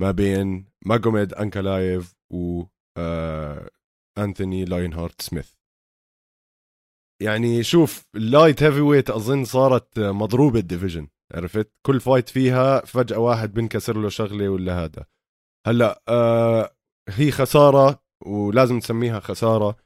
[0.00, 2.64] ما بين ماجوميد انكلايف و
[2.98, 3.70] آه
[4.18, 5.55] انثوني Lionheart سميث.
[7.22, 13.18] يعني شوف ال light heavyweight أظن صارت مضروبة ال division عرفت؟ كل fight فيها فجأة
[13.18, 15.04] واحد بنكسر له شغلة ولا هذا.
[15.66, 16.74] هلأ آه
[17.08, 19.76] هي خسارة ولازم نسميها خسارة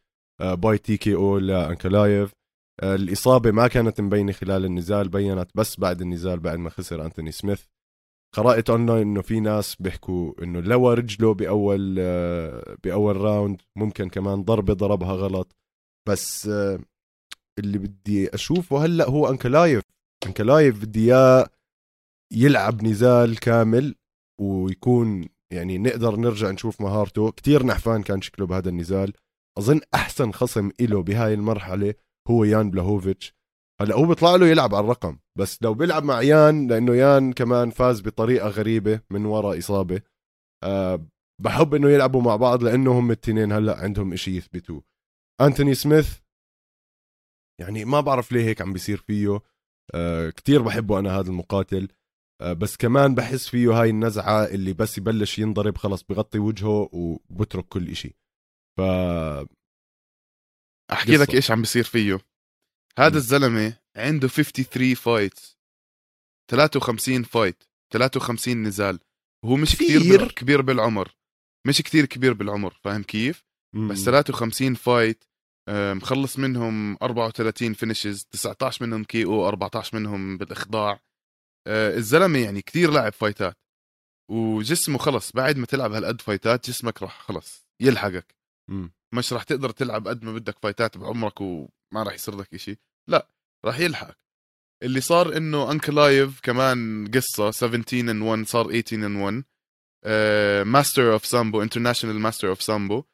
[0.41, 2.33] آه by TKO لانكلايف
[2.83, 7.33] آه الإصابة ما كانت مبينة خلال النزال بينت بس بعد النزال بعد ما خسر أنتوني
[7.33, 7.63] سميث.
[8.37, 14.43] قرأت اونلاين إنه في ناس بيحكوا إنه لوى رجله بأول آه بأول round ممكن كمان
[14.45, 15.57] ضربة ضربها غلط.
[16.09, 16.79] بس آه
[17.65, 19.83] اللي بدي أشوفه هلأ هو انكلايف
[20.27, 21.49] انكلايف بدي إياه
[22.33, 23.95] يلعب نزال كامل
[24.41, 27.31] ويكون يعني نقدر نرجع نشوف مهارته.
[27.31, 29.13] كتير نحفان كان شكله بهذا النزال.
[29.59, 31.95] أظن أحسن خصم إله بهاي المرحلة
[32.29, 33.35] هو يان بلاهوفيتش
[33.81, 37.71] هلأ هو بيطلع له يلعب على الرقم بس لو بيلعب مع يان لأنه يان كمان
[37.71, 40.03] فاز بطريقة غريبة من وراء إصابة.
[40.65, 41.07] أه
[41.43, 44.83] بحب إنه يلعبوا مع بعض لأنه هم التنين هلأ عندهم إشي يثبتوه.
[45.41, 46.19] أنتوني سميث
[47.61, 49.41] يعني ما بعرف ليه هيك عم بيصير فيه.
[49.95, 51.89] أه كتير بحبه أنا هذا المقاتل.
[52.41, 57.65] أه بس كمان بحس فيه هاي النزعة اللي بس يبلش ينضرب خلص بغطي وجهه وبترك
[57.69, 58.15] كل إشي.
[58.79, 58.81] ف
[60.93, 61.23] أحكي قصة.
[61.23, 62.19] لك إيش عم بيصير فيه.
[62.99, 63.17] هذا م.
[63.17, 65.59] الزلمة عنده 53 fights
[66.51, 69.01] 53 fight 53 نزال.
[69.45, 70.01] وهو مش كثير.
[70.23, 71.17] بال- كبير بالعمر.
[71.67, 73.45] مش كثير كبير بالعمر فاهم كيف؟
[73.91, 75.30] بس 53 fight آه،
[75.71, 81.01] مخلص منهم 34 finishes 19 منهم KO 14 منهم بالإخضاع.
[81.67, 83.57] آه، الزلمة يعني كثير لعب fight ات.
[84.31, 88.35] وجسمه خلص بعد ما تلعب هالقد fight ات جسمك راح خلص يلحقك.
[89.15, 92.79] مش راح تقدر تلعب قد ما بدك fight ات بعمرك وما راح يصير لك إشي.
[93.09, 93.29] لا
[93.65, 94.21] راح يلحقك
[94.83, 99.45] اللي صار إنه انكلايف كمان قصة 17 and 1 صار 18 and 1
[100.67, 103.05] master of sambo international master of sambo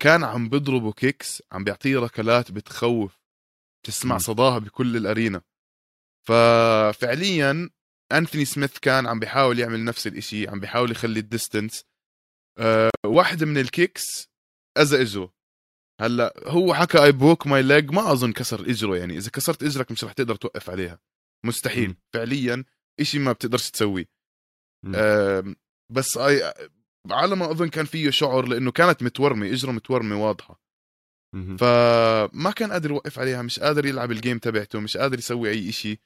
[0.00, 3.20] كان عم بيضربوا kicks عم بيعطيه ركلات بتخوف
[3.86, 4.18] تسمع.
[4.18, 5.42] صداها بكل ال arena.
[6.26, 7.70] ففعليا
[8.12, 11.84] أنثوني سميث كان عم بيحاول يعمل نفس الإشي عم بيحاول يخلي ال distance.
[12.58, 14.28] أه واحدة من ال kicks
[14.78, 15.34] أذى إجره.
[16.00, 19.16] هلأ هو حكى I broke my leg ما أظن كسر إجره يعني.
[19.16, 20.98] إذا كسرت إجرك مش رح تقدر توقف عليها.
[21.44, 21.90] مستحيل.
[21.90, 21.96] م.
[22.14, 22.64] فعليا
[23.00, 24.08] إشي ما بتقدرش تسويه.
[24.94, 25.54] أه
[25.92, 26.54] بس eh
[27.10, 30.60] على ما أظن كان فيه شعر لأنه كانت متورمة إجرة متورمة واضحة.
[31.58, 35.68] فما كان قادر يوقف عليها مش قادر يلعب ال game تبعته مش قادر يسوي أي
[35.68, 36.00] إشي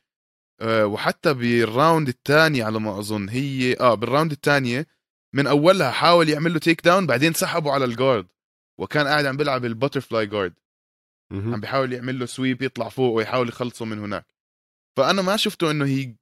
[0.61, 4.87] أه وحتى بال round الثاني على ما أظن هي آه بال round الثانية
[5.35, 8.27] من أولها حاول يعمل له take down بعدين سحبه على ال guard
[8.79, 10.55] وكان قاعد عم بيلعب ال butterfly guard.
[11.53, 14.27] عم بيحاول يعمل له sweep يطلع فوق ويحاول يخلصه من هناك
[14.97, 16.15] فأنا ما شفته إنه هي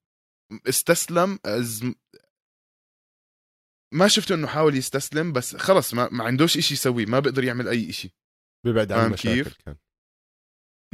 [0.68, 1.84] استسلم as
[3.94, 7.68] ما شفته إنه حاول يستسلم بس خلص ما, ما عندوش إشي يسويه ما بيقدر يعمل
[7.68, 8.10] أي إشي.
[8.64, 9.76] بيبعد عن المشاكل كيف؟ كان.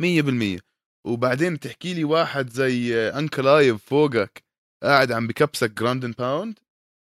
[0.00, 0.58] مية بالمية.
[1.06, 4.44] وبعدين تحكي لي واحد زي انكل ايف فوقك
[4.82, 6.58] قاعد عم بكبسك ground and pound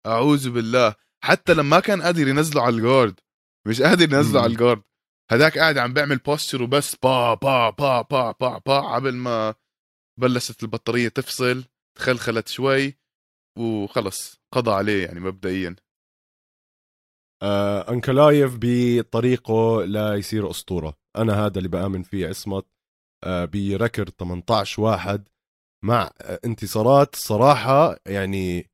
[0.05, 0.95] أعوذ بالله.
[1.23, 3.19] حتى لما كان قادر ينزله على ال guard
[3.67, 4.41] مش قادر ينزله.
[4.41, 4.83] على ال guard
[5.31, 9.55] هداك قاعد عم بيعمل posture وبس با با با با با با قبل ما
[10.19, 11.63] بلشت البطارية تفصل
[11.97, 12.97] تخلخلت شوي.
[13.57, 15.75] وخلص قضى عليه يعني مبدئيا.
[17.43, 20.93] آه أنكلايف بطريقه ليصير أسطورة.
[21.17, 22.65] أنا هذا اللي بآمن فيه عصمت
[23.23, 25.27] آه بريكورد 18 واحد
[25.85, 28.69] مع آه انتصارات صراحة يعني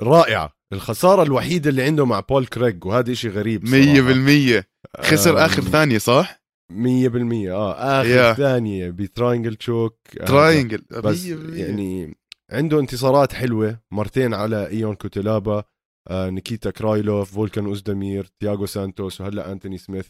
[0.00, 0.52] رائعة.
[0.72, 4.68] الخسارة الوحيدة اللي عنده مع بول كريج وهذا إشي غريب مية بالمية.
[5.00, 8.32] خسر آم، آخر ثانية صح؟ مية بالمية آه آخر يا.
[8.34, 10.78] ثانية ب triangle choke آه، triangle.
[10.90, 11.24] بس.
[11.26, 12.16] يعني
[12.52, 15.64] عنده انتصارات حلوة مرتين على إيون كوتيلابا
[16.08, 20.08] آه نيكيتا كرايلوف فولكان أوزدمير تياغو سانتوس وهلأ أنتوني سميث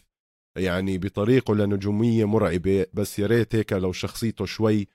[0.58, 4.88] يعني بطريقه لنجومية مرعبة بس يا ريت هيك لو شخصيته شوي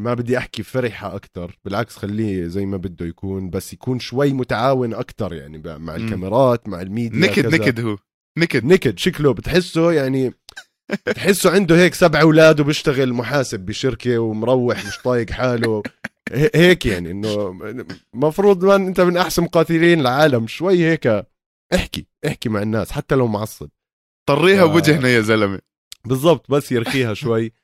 [0.00, 4.94] ما بدي أحكي فرحة أكثر بالعكس خليه زي ما بده يكون بس يكون شوي متعاون
[4.94, 5.96] أكثر يعني مع.
[5.96, 7.58] الكاميرات مع الميديا نكد كذا.
[7.58, 7.98] نكد هو
[8.38, 10.34] نكد نكد شكله بتحسه يعني
[11.06, 15.82] بتحسه عنده هيك سبع أولاد وبيشتغل محاسب بشركة ومروح مش طايق حاله
[16.32, 17.58] هيك يعني إنه
[18.14, 21.26] مفروض من أنت من أحسن مقاتلين العالم شوي هيك
[21.74, 23.68] احكي احكي مع الناس حتى لو معصب.
[24.28, 24.66] طريها آه.
[24.66, 25.60] بوجهنا يا زلمة.
[26.04, 27.52] بالضبط بس يرخيها شوي.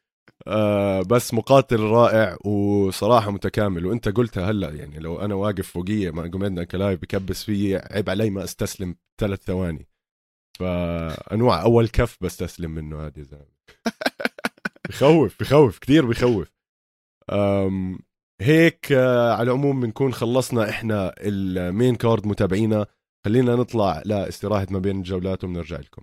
[0.47, 6.65] آه بس مقاتل رائع وصراحة متكامل وأنت قلتها هلأ يعني لو أنا واقف فوقي ماجوميد
[6.65, 9.89] أنكالاييف ببكس فيي عيب علي ما أستسلم ثلاث ثواني.
[10.59, 13.55] فأنواع أول كف بستسلم منه هذه زلمة.
[14.89, 16.49] بخوف بخوف كثير بخوف.
[17.33, 17.99] أم
[18.41, 22.87] هيك آه، على العموم بنكون خلصنا إحنا ال main card متابعينا.
[23.25, 26.03] خلينا نطلع لاستراحة ما بين الجولات وبنرجع لكم.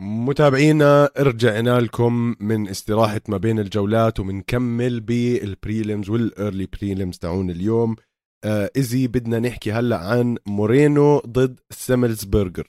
[0.00, 7.50] متابعينا رجعنا لكم من استراحة ما بين الجولات وبنكمل بال prelims وال early prelims تاعون
[7.50, 7.96] اليوم.
[8.44, 12.68] إزي بدنا نحكي هلأ عن مورونو ضد سيملز برجر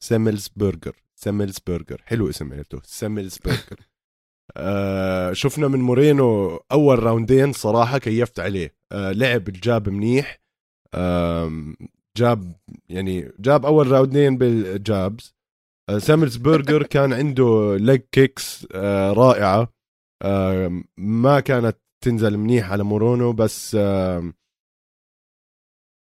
[0.00, 3.76] سيملز برجر سيملز برجر حلو اسم عيلته سيملز برجر
[4.56, 8.74] آه شفنا من مورونو أول راوندين صراحة كيفت عليه.
[8.92, 10.40] آه لعب jab منيح.
[10.94, 11.52] آه
[12.16, 12.52] jab
[12.88, 15.34] يعني jab أول راوندين بال jabs.
[15.90, 19.72] آه سامرز برجر كان عنده leg kicks آه رائعة.
[20.22, 24.32] آه ما كانت تنزل منيح على مورونو بس آه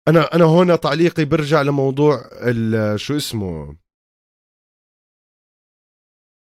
[0.09, 3.77] أنا أنا هنا تعليقي برجع لموضوع ال- شو اسمه؟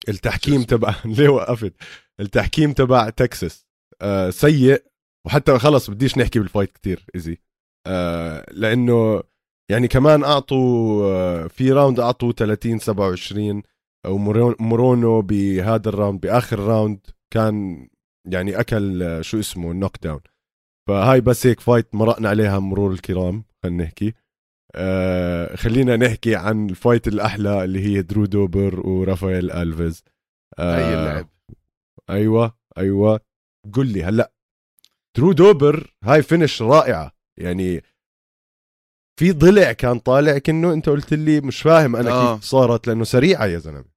[0.08, 1.74] التحكيم تبع ليه وقفت؟
[2.20, 3.66] التحكيم تبع تكساس
[4.02, 4.82] آه سيء
[5.26, 7.38] وحتى خلص بديش نحكي بال fight كتير ايزي
[7.86, 9.22] آه لأنه
[9.70, 13.62] يعني كمان أعطوا آه في round أعطوا 30 27
[14.06, 17.00] ومورونو بهذا ال round بآخر round
[17.32, 17.88] كان
[18.28, 20.20] يعني أكل آه، شو اسمه ال knockdown
[20.88, 23.44] فهاي بس هيك fight مرقنا عليها مرور الكرام.
[23.64, 24.14] خلينا نحكي.
[24.74, 30.04] آه خلينا نحكي عن ال fight الأحلى اللي هي درو دوبر ورافائيل ألفيز.
[30.58, 31.28] آه هي اللعب
[32.10, 33.20] أيوه أيوه.
[33.72, 34.32] قل لي هلأ
[35.16, 37.12] درو دوبر هاي finish رائعة.
[37.38, 37.82] يعني
[39.20, 42.34] في ضلع كان طالع كأنه أنت قلت لي مش فاهم أنا آه.
[42.34, 43.94] كيف صارت لأنه سريعة يا زلمة.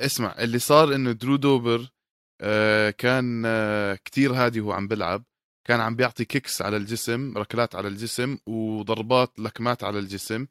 [0.00, 1.90] اسمع اللي صار إنه درو دوبر
[2.40, 5.24] آه كان آه كتير هادي وهو عم بلعب
[5.66, 10.46] كان عم بيعطي kicks على الجسم ركلات على الجسم وضربات لكمات على الجسم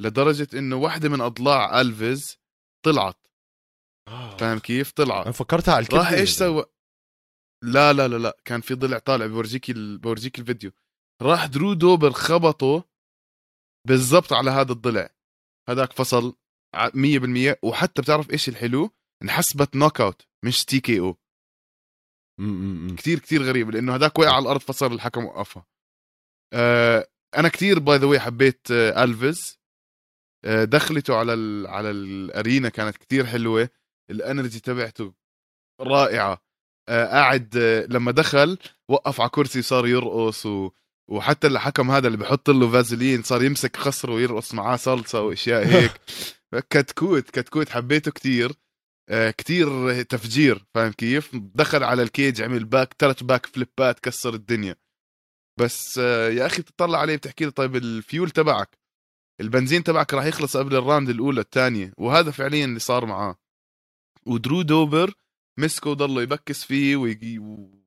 [0.00, 2.38] لدرجة إنه واحدة من أضلاع الفيز
[2.84, 3.16] طلعت.
[4.38, 5.22] فاهم كيف؟ طلعت.
[5.22, 6.64] أنا فكرتها على راح إيش سوى؟
[7.64, 9.98] لا لا لا لا كان في ضلع طالع بورجيك ال...
[9.98, 10.70] بورجيك الفيديو.
[11.22, 12.84] راح درو دوبر خبطه
[13.88, 15.10] بالضبط على هذا الضلع.
[15.68, 16.36] هذاك فصل
[16.74, 18.90] ع- 100% وحتى بتعرف إيش الحلو؟
[19.22, 21.16] انحسبت knockout مش TKO
[22.96, 25.66] كتير كتير غريب لأنه هذاك وقع على الأرض فصل الحكم وقفها.
[26.52, 29.58] آه أنا كتير by the حبيت آه ألفيز.
[30.44, 31.66] آه دخلته على ال...
[31.66, 33.68] على ال arena كانت كتير حلوة.
[34.10, 35.14] ال energy تبعته
[35.80, 36.42] رائعة.
[36.88, 38.58] آه قاعد آه لما دخل
[38.88, 40.70] وقف على كرسي وصار يرقص و...
[41.10, 45.92] وحتى الحكم هذا اللي بحط له فازلين صار يمسك خصره ويرقص معاه صلصة وأشياء هيك.
[46.70, 48.50] كتكوت كتكوت حبيته كتير.
[48.50, 48.56] آه
[49.10, 54.76] كتير تفجير فاهم كيف؟ دخل على ال cage عمل back ثلاث back flipات كسر الدنيا.
[55.60, 58.78] بس آه يا أخي تطلع عليه بتحكي له طيب الفيول تبعك
[59.40, 61.92] البنزين تبعك راح يخلص قبل ال round الأولى الثانية.
[61.98, 63.36] وهذا فعليا اللي صار معاه.
[64.26, 65.14] ودرو دوبر
[65.58, 66.96] مسكه وضله يبكس فيه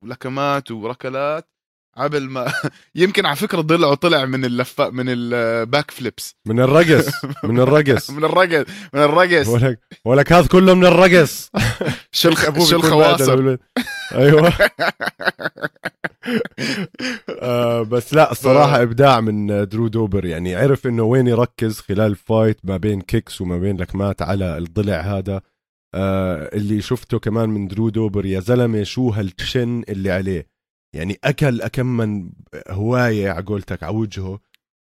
[0.02, 1.55] ولكمات وركلات.
[1.98, 2.54] قبل ما
[2.96, 7.26] يمكن على فكرة ضلعه طلع من اللفه من ال backflips من الرقص.
[7.44, 8.10] من الرقص.
[8.12, 8.70] من الرقص.
[8.94, 9.48] من الرقص.
[9.48, 11.50] ولك ولك هذا كله من الرقص.
[12.26, 13.60] بعد الخواصر الولد.
[14.16, 14.54] أيوه.
[17.42, 22.19] آه بس لا الصراحة إبداع من درو دوبر يعني عرف إنه وين يركز خلال ال
[22.19, 25.42] fight ما بين kicks وما بين لكمات على الضلع هذا.
[25.96, 30.55] آه اللي شفته كمان من درو دوبر يا زلمة شو هال chin اللي عليه؟
[30.96, 32.32] يعني أكل أكم من
[32.70, 34.40] هواية على قولتك على وجهه.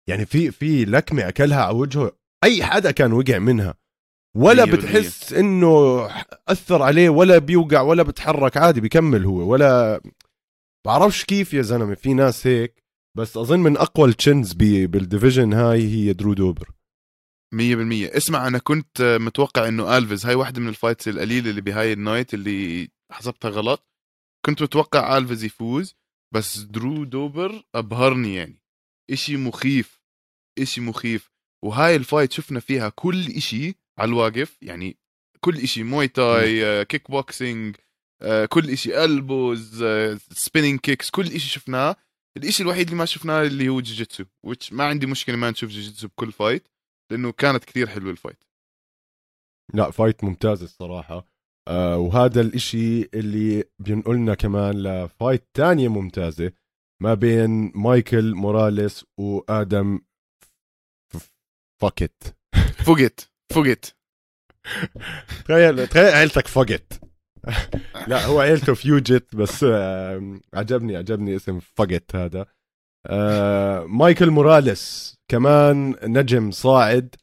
[0.08, 2.12] يعني في في لكمة أكلها على وجهه
[2.44, 3.74] أي حدا كان وقع منها.
[4.36, 4.72] ولا مية.
[4.72, 6.06] بتحس إنه
[6.48, 9.50] أثر عليه ولا بيوقع ولا بتحرك عادي بيكمل هو.
[9.50, 10.00] ولا
[10.86, 12.82] بعرفش كيف يا زلمة في ناس هيك
[13.16, 16.70] بس أظن من أقوى ال chins بال division هاي هي درو دوبر.
[17.54, 18.16] مية بالمية.
[18.16, 21.99] اسمع أنا كنت متوقع إنه ألفيز هاي واحدة من ال fights القليلة اللي بهاي ال
[21.99, 23.84] night اللي حسبتها غلط.
[24.46, 25.94] كنت متوقع ألفيز يفوز
[26.34, 28.58] بس درو دوبر أبهرني يعني.
[29.10, 30.00] إشي مخيف
[30.58, 31.30] إشي مخيف.
[31.64, 34.96] وهاي ال fight شفنا فيها كل إشي على الواقف يعني
[35.40, 37.76] كل إشي موي تاي آه، كيك بوكسينج
[38.22, 39.84] آه، كل إشي elbows
[40.30, 41.96] spinning kicks كل إشي شفناه.
[42.36, 46.08] الإشي الوحيد اللي ما شفناه اللي هو جوجيتسو which ما عندي مشكلة ما نشوف جوجيتسو
[46.08, 46.68] بكل fight
[47.10, 48.44] لأنه كانت كثير حلوة ال fight
[49.74, 51.24] لا fight ممتاز الصراحة.
[51.68, 56.52] آه وهذا الإشي اللي بينقلنا كمان ل fight تانية ممتازة
[57.02, 60.00] ما بين مايكل موراليس وآدم
[61.80, 62.36] فاكت
[62.84, 63.96] فوقت فوقت
[65.44, 67.00] تخيل تخيل عيلتك فقت
[68.08, 72.46] لا هو عيلته فيوجت بس آه عجبني عجبني اسم فقت هذا.
[73.06, 77.14] آه مايكل موراليس كمان نجم صاعد.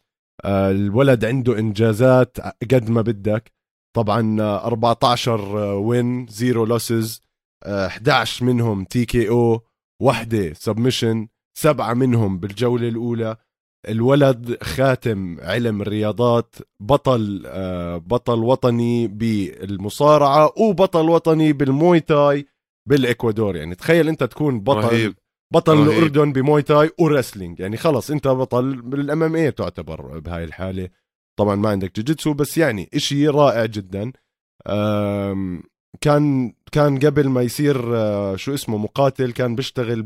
[0.46, 3.52] آه الولد عنده إنجازات قد ما بدك.
[3.96, 7.22] طبعا آه 14 win zero losses
[7.66, 9.62] 11 منهم TKO
[10.02, 13.36] وحدة submission سبعة منهم بالجولة الأولى.
[13.90, 22.46] الولد خاتم علم الرياضات بطل آه، بطل وطني بالمصارعة وبطل وطني بال Muay Thai
[22.90, 23.56] بالإكوادور.
[23.56, 25.16] يعني تخيل أنت تكون بطل رهيب
[25.54, 25.90] بطل رهيب.
[25.90, 27.60] الأردن ب Muay Thai و wrestling.
[27.60, 30.90] يعني خلص أنت بطل بال MMA تعتبر بهاي الحالة.
[31.40, 34.12] طبعا ما عندك jiu-jitsu بس يعني إشي رائع جدا.
[36.02, 40.02] كان كان قبل ما يصير آه، شو اسمه مقاتل كان بيشتغل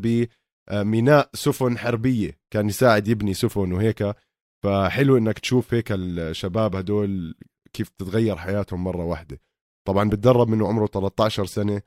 [0.72, 2.40] بميناء سفن حربية.
[2.54, 4.16] كان يساعد يبني سفن وهيك
[4.64, 7.36] فحلو إنك تشوف هيك الشباب هدول
[7.74, 9.40] كيف تتغير حياتهم مرة واحدة.
[9.88, 11.82] طبعا بتدرب منه عمره 13 سنة.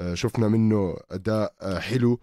[0.00, 2.20] آه، شفنا منه أداء آه، حلو.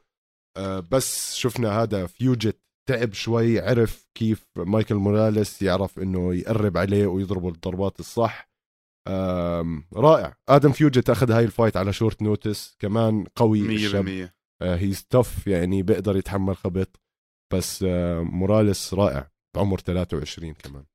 [0.57, 2.59] آه، بس شفنا هذا فيوجت
[2.89, 8.49] تعب شوي عرف كيف مايكل موراليس يعرف إنه يقرب عليه ويضربه الضربات الصح.
[9.93, 10.37] رائع.
[10.49, 12.75] آدم فيوجت أخذ هاي ال fight على short notice.
[12.79, 17.01] كمان قوي مية الشاب بالمية he's tough يعني بيقدر يتحمل خبط.
[17.53, 19.31] بس آه، موراليس رائع.
[19.55, 20.85] بعمر 23 كمان.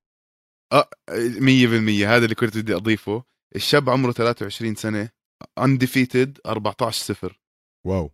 [1.41, 2.17] مية بالمية.
[2.17, 3.25] هذا اللي كنت بدي أضيفه.
[3.57, 5.11] الشاب عمره 23 سنة.
[5.61, 7.41] undefeated 14 صفر.
[7.87, 8.11] wow.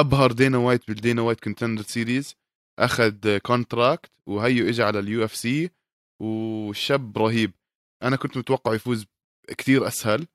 [0.00, 2.36] أبهر دينا وايت بال Dana White Contender Series
[2.78, 5.70] أخذ contract وهيو إجا على ال UFC
[6.22, 7.52] والشاب رهيب.
[8.02, 9.06] أنا كنت متوقع يفوز
[9.48, 10.26] كتير أسهل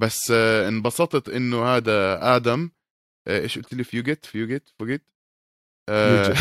[0.00, 2.70] بس آه، انبسطت إنه هذا آدم
[3.28, 4.26] آه، إيش قلت لي؟ فيوجت.
[4.26, 4.62] فيوجت
[5.88, 6.34] آه،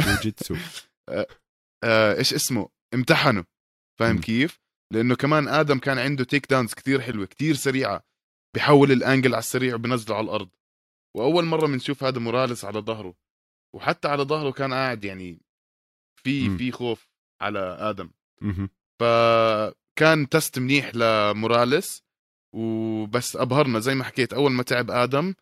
[0.00, 0.56] جوجيتسو
[1.84, 3.44] آه، إيش اسمه؟ امتحنوا
[3.98, 4.20] فاهم.
[4.20, 4.60] كيف؟
[4.92, 8.09] لأنه كمان آدم كان عنده تيك داونز كثير حلوة كثير سريعة.
[8.54, 10.48] بيحول الانجل على السريع وبنزله على الأرض.
[11.16, 13.14] واول مره بنشوف هذا موراليس على ظهره
[13.74, 15.40] وحتى على ظهره كان قاعد يعني
[16.22, 16.56] في.
[16.58, 17.10] في خوف
[17.42, 18.10] على آدم.
[19.00, 22.02] فكان تست منيح لموراليس
[22.54, 25.34] وبس أبهرنا زي ما حكيت أول ما تعب آدم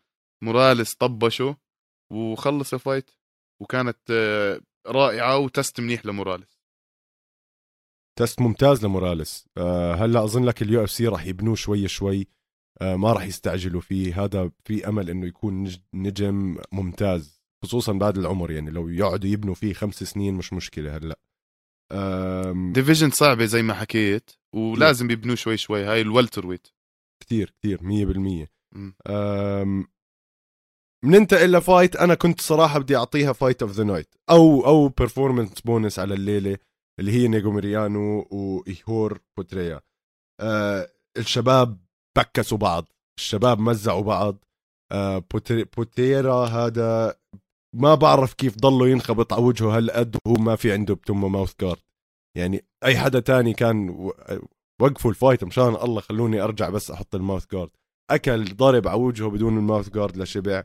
[0.43, 1.57] موراليس طبشه
[2.11, 3.11] وخلص ال fight
[3.61, 6.59] وكانت آه، رائعة و test منيح لموراليس.
[8.19, 9.49] test ممتاز لموراليس.
[9.57, 12.27] آه هلأ أظن لك ال UFC راح يبنوه شوي شوي.
[12.81, 14.23] ما راح يستعجلوا فيه.
[14.23, 19.53] هذا في أمل إنه يكون نج- نجم ممتاز خصوصا بعد العمر يعني لو يقعدوا يبنوا
[19.55, 21.19] فيه خمس سنين مش مشكلة هلأ.
[21.91, 25.83] آم، division صعبة زي ما حكيت ولازم يبنوه شوي شوي.
[25.83, 26.67] هاي ال welterweight
[27.65, 28.51] مية بالمية.
[28.75, 28.95] مم.
[29.07, 29.87] أم،
[31.05, 35.61] بننتقل ل fight أنا كنت صراحة بدي أعطيها fight of the night أو أو performance
[35.61, 36.57] bonus على الليلة
[36.99, 39.81] اللي هي نيجوميريانو وإيهور بوتريا.
[40.41, 41.77] أه الشباب
[42.19, 42.85] بكسوا بعض
[43.19, 44.37] الشباب مزعوا بعض.
[45.33, 47.15] بوتري- بوتيرا هذا
[47.75, 51.77] ما بعرف كيف ضله ينخبط على وجهه هالقد وهو ما في عنده بتمه mouth guard
[52.37, 53.89] يعني أي حدا تاني كان
[54.81, 57.69] وقفوا ال fight مشان الله خلوني أرجع بس أحط ال mouth guard
[58.11, 60.63] أكل ضرب على وجهه بدون ال mouth guard لشبع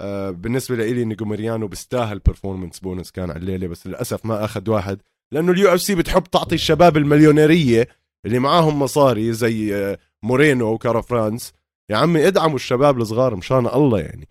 [0.00, 5.00] آه بالنسبة لي نيجوميريانو بيستاهل performance bonus كان على الليلة بس للأسف ما أخذ واحد.
[5.32, 7.88] لأنه ال UFC بتحب تعطي الشباب المليونيرية
[8.26, 11.52] اللي معاهم مصاري زي آه مورينو وكارا فرانس.
[11.90, 14.28] يا عمي ادعموا الشباب الصغار مشان الله يعني.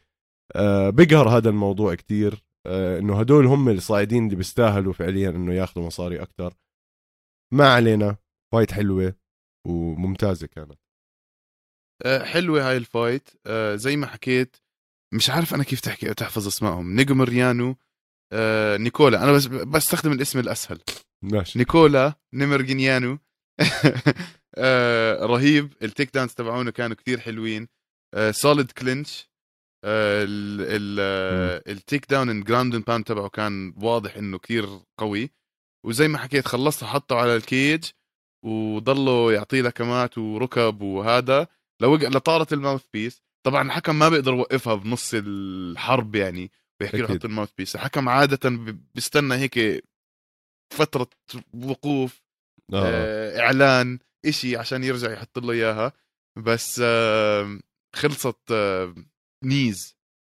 [0.55, 2.43] آه بقهر هذا الموضوع كتير.
[2.65, 6.53] آه إنه هدول هم الصاعدين اللي بيستاهلوا فعليا إنه ياخذوا مصاري أكثر
[7.53, 8.17] ما علينا.
[8.51, 9.15] fight حلوة
[9.67, 10.79] وممتازة كانت.
[12.05, 13.29] آه، حلوة هاي ال fight.
[13.45, 14.55] آه، زي ما حكيت
[15.13, 16.95] مش عارف أنا كيف تحكي تحفظ اسمائهم.
[16.95, 17.75] نيجو مريانو
[18.33, 19.23] آه، نيكولا.
[19.23, 20.79] أنا بس بستخدم الاسم الأسهل.
[21.21, 21.59] ماشي.
[21.59, 23.17] نيكولا نيمرجينيانو.
[24.57, 25.73] آه، رهيب.
[25.83, 27.67] ال takedowns تبعونه كانوا كتير حلوين.
[28.31, 29.29] solid clinch
[31.67, 34.65] ال takedown and ground and pound تبعه كان واضح إنه كتير
[34.97, 35.31] قوي.
[35.85, 37.83] وزي ما حكيت خلصها حطه على ال cage
[38.45, 41.47] وضلوا يعطيه لكمات وركب وهذا.
[41.81, 43.21] لو لطارت ال mouthpiece.
[43.45, 46.51] طبعا الحكم ما بيقدر يوقفها بنص الحرب يعني.
[46.79, 47.07] بيحكي له.
[47.07, 47.75] حط ال mouthpiece.
[47.75, 48.49] الحكم عادة
[48.95, 49.83] بيستنى هيك
[50.73, 51.07] فترة
[51.53, 52.21] وقوف
[52.73, 52.83] آه.
[52.85, 53.99] آه، إعلان.
[54.25, 55.93] إشي عشان يرجع يحط له إياها
[56.35, 56.81] بس
[57.95, 58.53] خلصت
[59.43, 59.95] knees.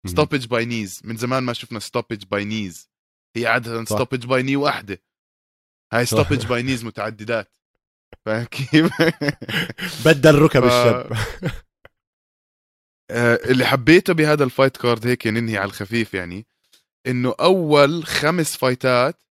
[0.07, 2.91] stoppage by knees من زمان ما شفنا stoppage by knees
[3.37, 3.85] هي عادة.
[3.85, 5.03] stoppage by knee واحدة
[5.93, 6.07] هاي.
[6.07, 7.57] stoppage by knees متعددات
[8.27, 8.91] فاهم كيف؟
[10.07, 11.13] بدل ركب ف- الشاب
[13.11, 16.47] آه، اللي حبيته بهذا ال fight card هيك ننهي على الخفيف يعني
[17.07, 19.23] إنه أول خمس fightات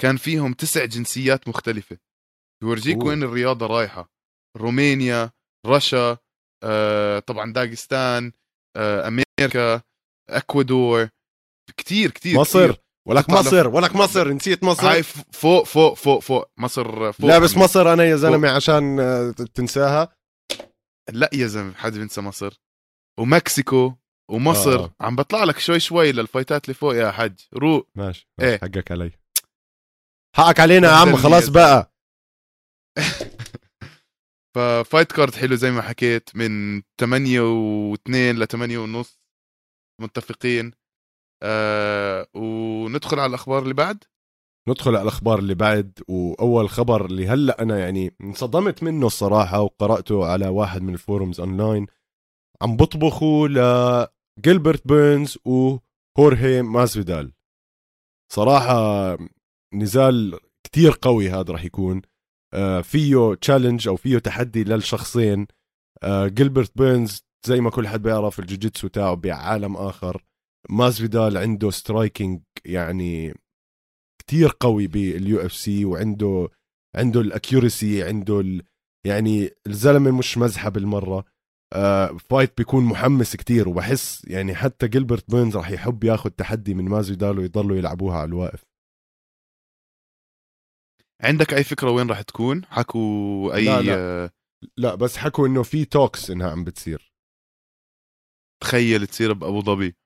[0.00, 1.98] كان فيهم تسع جنسيات مختلفة
[2.62, 3.04] بورجيك أوه.
[3.04, 4.10] وين الرياضة رايحة؟
[4.56, 5.30] رومانيا
[5.66, 6.18] رشا
[6.64, 8.32] آه، طبعا داغستان
[8.76, 9.82] آه، أمريكا
[10.30, 11.08] إكوادور.
[11.76, 12.82] كتير كتير مصر؟ كتير.
[13.08, 14.90] ولك مصر ولك مصر نسيت مصر.
[14.90, 16.50] هاي فوق فوق فوق فوق.
[16.58, 17.26] مصر فوق.
[17.26, 17.56] لا بس.
[17.56, 20.16] مصر أنا يا زلمة عشان آه، تنساها.
[21.12, 22.60] لا يا زلمة حد بينسى مصر.
[23.20, 23.94] ومكسيكو
[24.30, 24.84] ومصر.
[24.84, 24.94] آه.
[25.00, 27.88] عم بطلع لك شوي شوي للفايتات اللي فوق يا حج روق.
[27.94, 28.46] ماشي, إيه.
[28.46, 28.58] ماشي.
[28.58, 29.10] حقك علي.
[30.36, 31.95] حقك علينا يا عم خلاص بقى.
[34.54, 39.20] ف fight card حلو زي ما حكيت من 8 و2 ل 8 ونص
[40.00, 40.72] متفقين.
[41.42, 44.04] آه وندخل على الأخبار اللي بعد؟
[44.68, 50.26] ندخل على الأخبار اللي بعد وأول خبر اللي هلأ أنا يعني انصدمت منه الصراحة وقرأته
[50.26, 51.86] على واحد من ال forums online.
[52.62, 57.32] عم بطبخوا لجيلبرت بيرنز وهورهي ماسفيدال.
[58.32, 59.18] صراحة
[59.74, 62.02] نزال كتير قوي هذا راح يكون.
[62.82, 65.46] فيه challenge أو فيه تحدي للشخصين.
[66.02, 70.24] آه، جيلبرت بيرنز زي ما كل حد بيعرف ال jiu-jitsu تاعه بعالم آخر.
[70.70, 73.34] ماسفيدال عنده striking يعني
[74.18, 76.48] كتير قوي بال UFC وعنده
[76.96, 78.62] عنده ال accuracy عنده ال
[79.06, 81.24] يعني الزلمة مش مزحة بالمرة.
[81.72, 86.84] آه fight بيكون محمس كتير وبحس يعني حتى جيلبرت بيرنز راح يحب ياخذ تحدي من
[86.84, 88.64] مازفيدال ويضلوا يلعبوها على الواقف.
[91.22, 94.30] عندك أي فكرة وين راح تكون؟ حكوا اي لا، لا.
[94.76, 97.12] لا بس حكوا إنه في talks إنها عم بتصير.
[98.62, 99.96] تخيل تصير بأبو ظبي.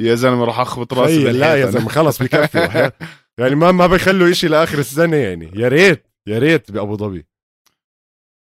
[0.00, 1.70] يا زلمة راح أخبط راسي لا يا.
[1.70, 2.92] زلمة، خلص بكفي.
[3.40, 5.50] يعني ما ما بيخلوا إشي لآخر السنة يعني.
[5.54, 7.26] يا ريت يا ريت بأبو ظبي.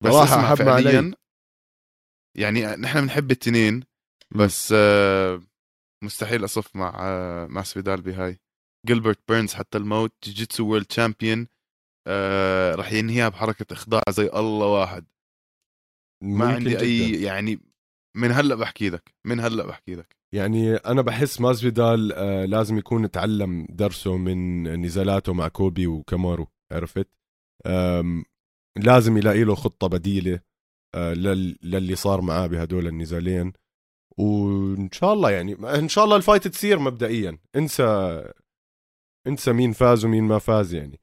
[0.04, 0.58] بس اسمع ما علي.
[0.58, 1.14] فعليا
[2.38, 3.84] يعني نحن بنحب التنين
[4.36, 5.42] بس آه،
[6.04, 8.40] مستحيل أصف مع آه، ماسفيدال بهاي.
[8.88, 11.48] جيلبرت بيرنز حتى الموت جيجيتسو world champion
[12.08, 15.06] آه، راح ينهيها بحركة إخضاع زي الله واحد.
[16.24, 16.82] ما عندي جدل.
[16.82, 17.60] اي يعني
[18.18, 20.16] من هلأ بحكي لك من هلأ بحكي لك.
[20.36, 27.08] يعني أنا بحس ماسفيدال آه لازم يكون تعلم درسه من نزالاته مع كولبي وكامارو عرفت؟
[28.78, 30.40] لازم يلاقي له خطة بديلة
[30.96, 33.54] آه لل- للي صار معاه بهدول النزالين.
[34.18, 37.38] وإن شاء الله يعني إن شاء الله ال fight تصير مبدئيا.
[37.56, 38.24] انسى
[39.28, 41.00] انسى مين فاز ومين ما فاز يعني.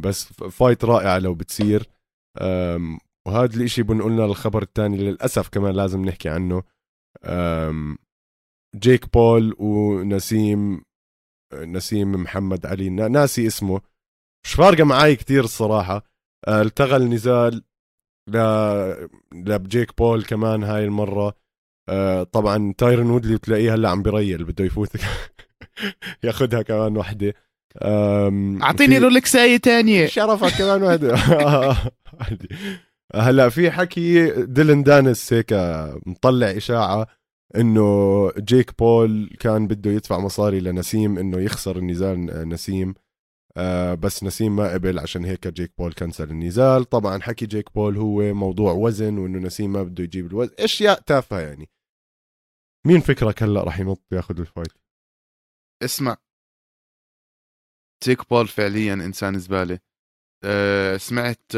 [0.00, 1.88] بس fight رائعة لو بتصير.
[3.26, 6.62] وهذا الإشي بنقلنا للخبر الثاني للأسف كمان لازم نحكي عنه.
[8.76, 10.82] جيك بول وحسيم
[11.54, 13.80] حسيم محمد علي نا- ناسي اسمه.
[14.46, 16.02] مش فارقة معي كتير الصراحة.
[16.48, 17.64] أه، التغى النزال
[18.30, 18.38] ل
[19.32, 21.34] لجيك بول كمان هاي المرة.
[21.88, 24.90] أه، طبعا تايرن وودلي بتلاقيه هلأ عم بريل بده يفوت.
[26.24, 27.34] ياخذها كمان وحدة.
[27.82, 30.06] أعطيني في- رولكساية تانية.
[30.06, 31.14] شرفك كمان.
[33.14, 35.52] هلا في حكي ديلن دانس هيك
[36.06, 37.06] مطلع إشاعة
[37.56, 42.94] إنه جيك بول كان بده يدفع مصاري لنسيم إنه يخسر النزال نسيم.
[43.56, 46.84] آه بس نسيم ما قبل عشان هيك جيك بول cancel النزال.
[46.84, 50.52] طبعا حكي جيك بول هو موضوع وزن وإنه نسيم ما بده يجيب الوزن.
[50.58, 51.68] أشياء تافهة يعني.
[52.86, 54.72] مين فكرك هلا راح ينط ياخذ ال fight؟
[55.84, 56.16] اسمع
[58.04, 59.78] جيك بول فعليا إنسان زبالة.
[60.44, 61.52] أه سمعت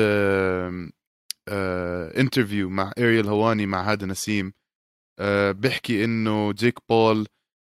[2.18, 4.52] interview مع اريال هلواني مع هذا نسيم.
[5.18, 7.26] أه بيحكي إنه جيك بول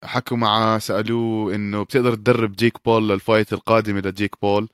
[0.04, 4.68] حكوا معه سألوه إنه بتقدر تدرب جيك بول لل fight القادمه لجيك بول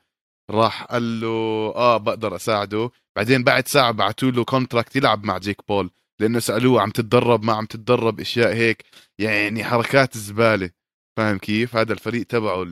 [0.51, 1.29] راح قال له
[1.77, 2.91] آه بقدر أساعده.
[3.17, 7.53] بعدين بعد ساعة بعثوا له contract يلعب مع جيك بول لأنه سألوه عم تتدرب ما
[7.53, 8.85] عم تتدرب إشياء هيك
[9.19, 10.71] يعني حركات زبالة.
[11.17, 12.67] فاهم كيف؟ هذا الفريق تبعه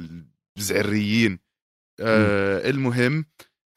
[0.57, 1.39] الزعريين
[2.01, 3.25] آه المهم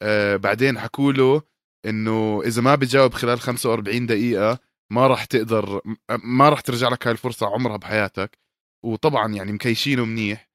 [0.02, 1.42] آه بعدين حكوا له
[1.86, 4.58] إنه إذا ما بجاوب خلال 45 دقيقة
[4.92, 5.80] ما راح تقدر
[6.24, 8.38] ما راح ترجع لك هاي الفرصة عمرها بحياتك.
[8.84, 10.50] وطبعا يعني مكيشينه منيح.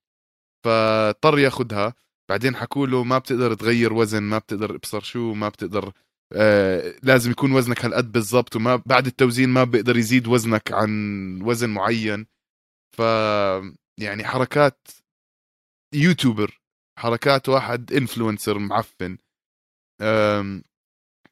[0.65, 1.93] فاضطر ياخذها
[2.29, 5.91] بعدين حكوا له ما بتقدر تغير وزن ما بتقدر ابصر شو ما بتقدر
[6.33, 8.55] آه لازم يكون وزنك هالقد بالضبط.
[8.55, 12.27] وما بعد التوزين ما بيقدر يزيد وزنك عن وزن معين.
[12.97, 13.01] ف
[13.99, 14.87] يعني حركات
[15.93, 16.61] YouTuber
[16.99, 19.17] حركات واحد influencer معفن.
[20.01, 20.63] أم،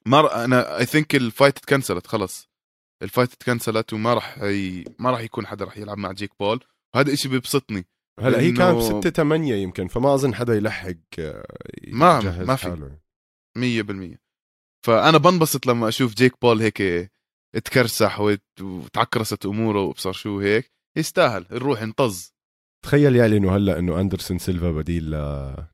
[0.05, 2.49] ما ر- أنا I think ال fight اتكنسلت خلص.
[3.03, 4.83] ال fight اتكنسلت وما راح ي...
[4.99, 6.63] ما راح يكون حدا راح يلعب مع جيك بول.
[6.95, 7.85] وهذا إشي بيبسطني
[8.19, 11.45] هلأ هي كان إنه- بستة ثمانية يمكن فما أظن حدا يلحق آه،
[11.87, 12.63] ما- ما في.
[12.63, 12.97] حاله.
[13.57, 14.21] مية بالمية.
[14.85, 17.11] فأنا بنبسط لما أشوف جيك بول هيك
[17.55, 20.71] اتكرسح وت- وتعكرست أموره وبصر شو هيك.
[20.97, 22.32] يستاهل نروح نطز.
[22.83, 25.11] تخيل يعني انه هلأ إنه أندرسون سيلفا بديل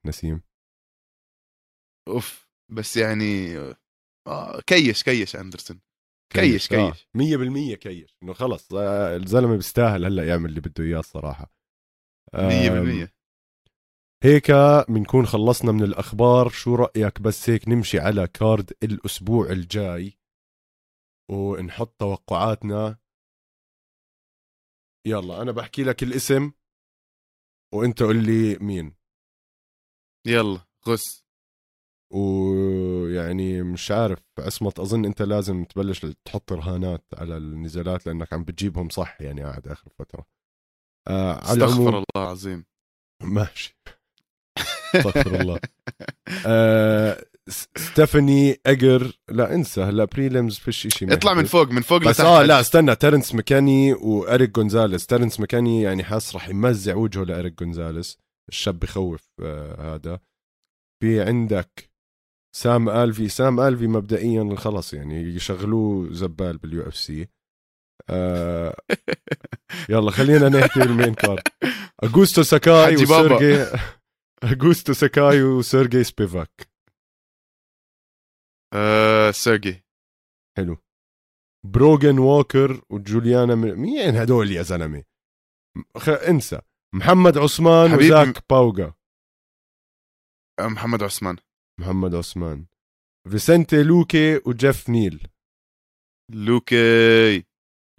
[0.05, 0.41] لنسيم
[2.07, 3.57] أوف بس يعني
[4.28, 5.82] آه كيش كيش أندرسون.
[6.34, 7.07] كيش كيش.
[7.16, 8.18] 100% كيش.
[8.24, 11.51] إنه خلص آه، الزلمة بيستاهل هلأ يعمل اللي بده إياه الصراحة.
[12.36, 13.14] مية آم، بالمية.
[14.24, 14.51] هيك
[14.89, 16.49] بنكون خلصنا من الأخبار.
[16.49, 20.18] شو رأيك بس هيك نمشي على كارد الأسبوع الجاي؟
[21.32, 22.97] ونحط توقعاتنا.
[25.07, 26.51] يلا أنا بحكي لك الاسم.
[27.74, 28.95] وانت قول لي مين.
[30.28, 31.26] يلا غس
[32.13, 38.89] ويعني مش عارف عصمت أظن أنت لازم تبلش تحط رهانات على النزالات لأنك عم بتجيبهم
[38.89, 40.26] صح يعني قاعد آخر فترة.
[41.07, 42.65] آه على استغفر الله العظيم.
[43.24, 43.78] ماشي.
[44.95, 45.59] استغفر الله.
[46.45, 47.26] آه
[47.78, 49.82] ستيفاني اجر لا انسى.
[49.82, 52.20] هلا prelims فيش شيء اطلع من فوق من فوق بس لتحت.
[52.20, 52.95] آه لا استنى.
[52.95, 58.18] تيرنس مكيني واريك جونزاليس تيرنس مكيني يعني حاس رح يمزع وجهه لاريك جونزاليس
[58.50, 60.20] الشاب بخوف آه هذا.
[61.04, 61.89] في عندك
[62.56, 63.30] سام ألفي.
[63.30, 67.28] سام ألفي مبدئيا خلص يعني يشغلوه زبال بال UFC.
[68.10, 68.76] آه
[69.89, 71.43] يلا خلينا نحكي بال main card
[72.04, 72.95] أغوستو ساكاي.
[72.95, 73.66] وسيرجي
[74.43, 76.70] أغوستو ساكاي وسيرجي سبيفاك.
[78.74, 79.84] آه سيرجي.
[80.57, 80.78] حلو.
[81.65, 83.55] بروجن ووكر وجوليانا.
[83.55, 85.03] مين هدول يا زلمة؟
[85.97, 86.09] خ...
[86.09, 86.61] انسى.
[86.95, 87.93] محمد عثمان.
[87.93, 88.93] وزاك باوغا.
[90.59, 91.38] آه محمد عثمان.
[91.80, 92.65] محمد عثمان.
[93.32, 95.28] فيسنتي لوكي وجيف نيل.
[96.34, 97.45] لوكي.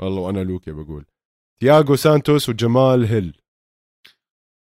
[0.00, 1.06] والله وأنا لوكي بقول.
[1.60, 3.42] تياغو سانتوس وجمال هيل.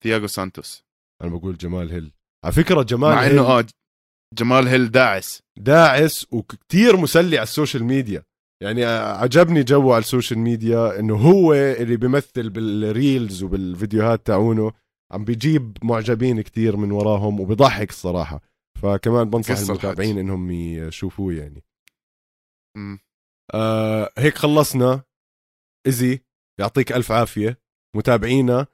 [0.03, 0.85] تياغو سانتوس.
[1.23, 2.13] أنا بقول جمال هيل.
[2.45, 3.65] على فكرة جمال مع هيل انه آه
[4.33, 5.43] جمال هيل داعس.
[5.59, 8.23] داعس وكتير مسلي على ال social media.
[8.63, 14.73] يعني عجبني جو على ال social media إنه هو اللي بيمثل بال reels وبالفيديوهات تاعونه.
[15.13, 18.41] عم بيجيب معجبين كتير من وراهم وبضحك الصراحة.
[18.83, 20.19] فكمان بنصح المتابعين.
[20.19, 21.65] إنهم يشوفوه يعني.
[23.55, 25.03] آه هيك خلصنا.
[25.89, 26.21] إزي
[26.61, 27.59] يعطيك ألف عافية.
[27.97, 28.67] متابعينا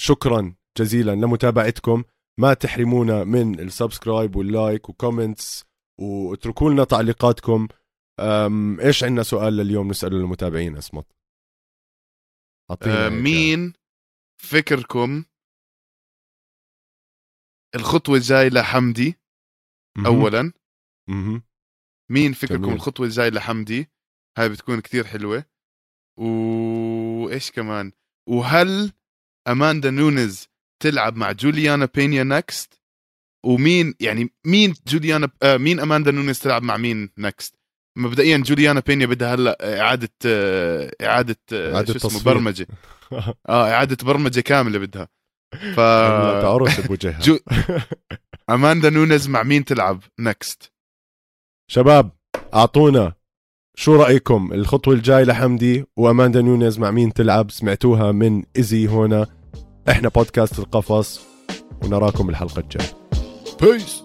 [0.00, 2.04] شكرا جزيلا لمتابعتكم.
[2.40, 5.64] ما تحرمونا من ال subscribe وال like و comments
[6.00, 7.68] واتركوا لنا تعليقاتكم.
[8.80, 11.16] إيش عندنا سؤال لليوم نسأله للمتابعين أسمط؟
[12.82, 13.72] آه مين
[14.42, 15.24] فكركم
[17.74, 19.18] الخطوة الجاي لحمدي؟
[20.06, 20.52] اولا.
[22.10, 22.74] مين فكركم جميل.
[22.74, 23.90] الخطوة الجاي لحمدي؟
[24.38, 25.44] هاي بتكون كتير حلوة.
[26.18, 27.92] وايش كمان؟
[28.28, 28.92] وهل
[29.48, 30.48] أماندا نونز
[30.84, 32.80] تلعب مع جوليانا بينيا next؟
[33.46, 37.54] ومين يعني مين جوليانا آه مين أماندا نونز تلعب مع مين next؟
[37.98, 42.66] مبدئيا جوليانا بينيا بدها هلا إعادة آه، إعادة, آه، إعادة شو اسمه برمجة.
[43.48, 45.08] آه إعادة برمجة كاملة بدها.
[45.52, 45.76] ف
[46.42, 47.38] تعرس بوجهها جو...
[48.50, 50.72] أماندا نونز مع مين تلعب next؟
[51.70, 52.10] شباب
[52.54, 53.12] أعطونا
[53.76, 59.26] شو رأيكم؟ الخطوة الجاي لحمدي وأماندا نونيز مع مين تلعب؟ سمعتوها من ايزي هنا.
[59.90, 61.20] إحنا بودكاست القفص
[61.84, 62.88] ونراكم الحلقة الجاية.
[63.62, 64.02] بيس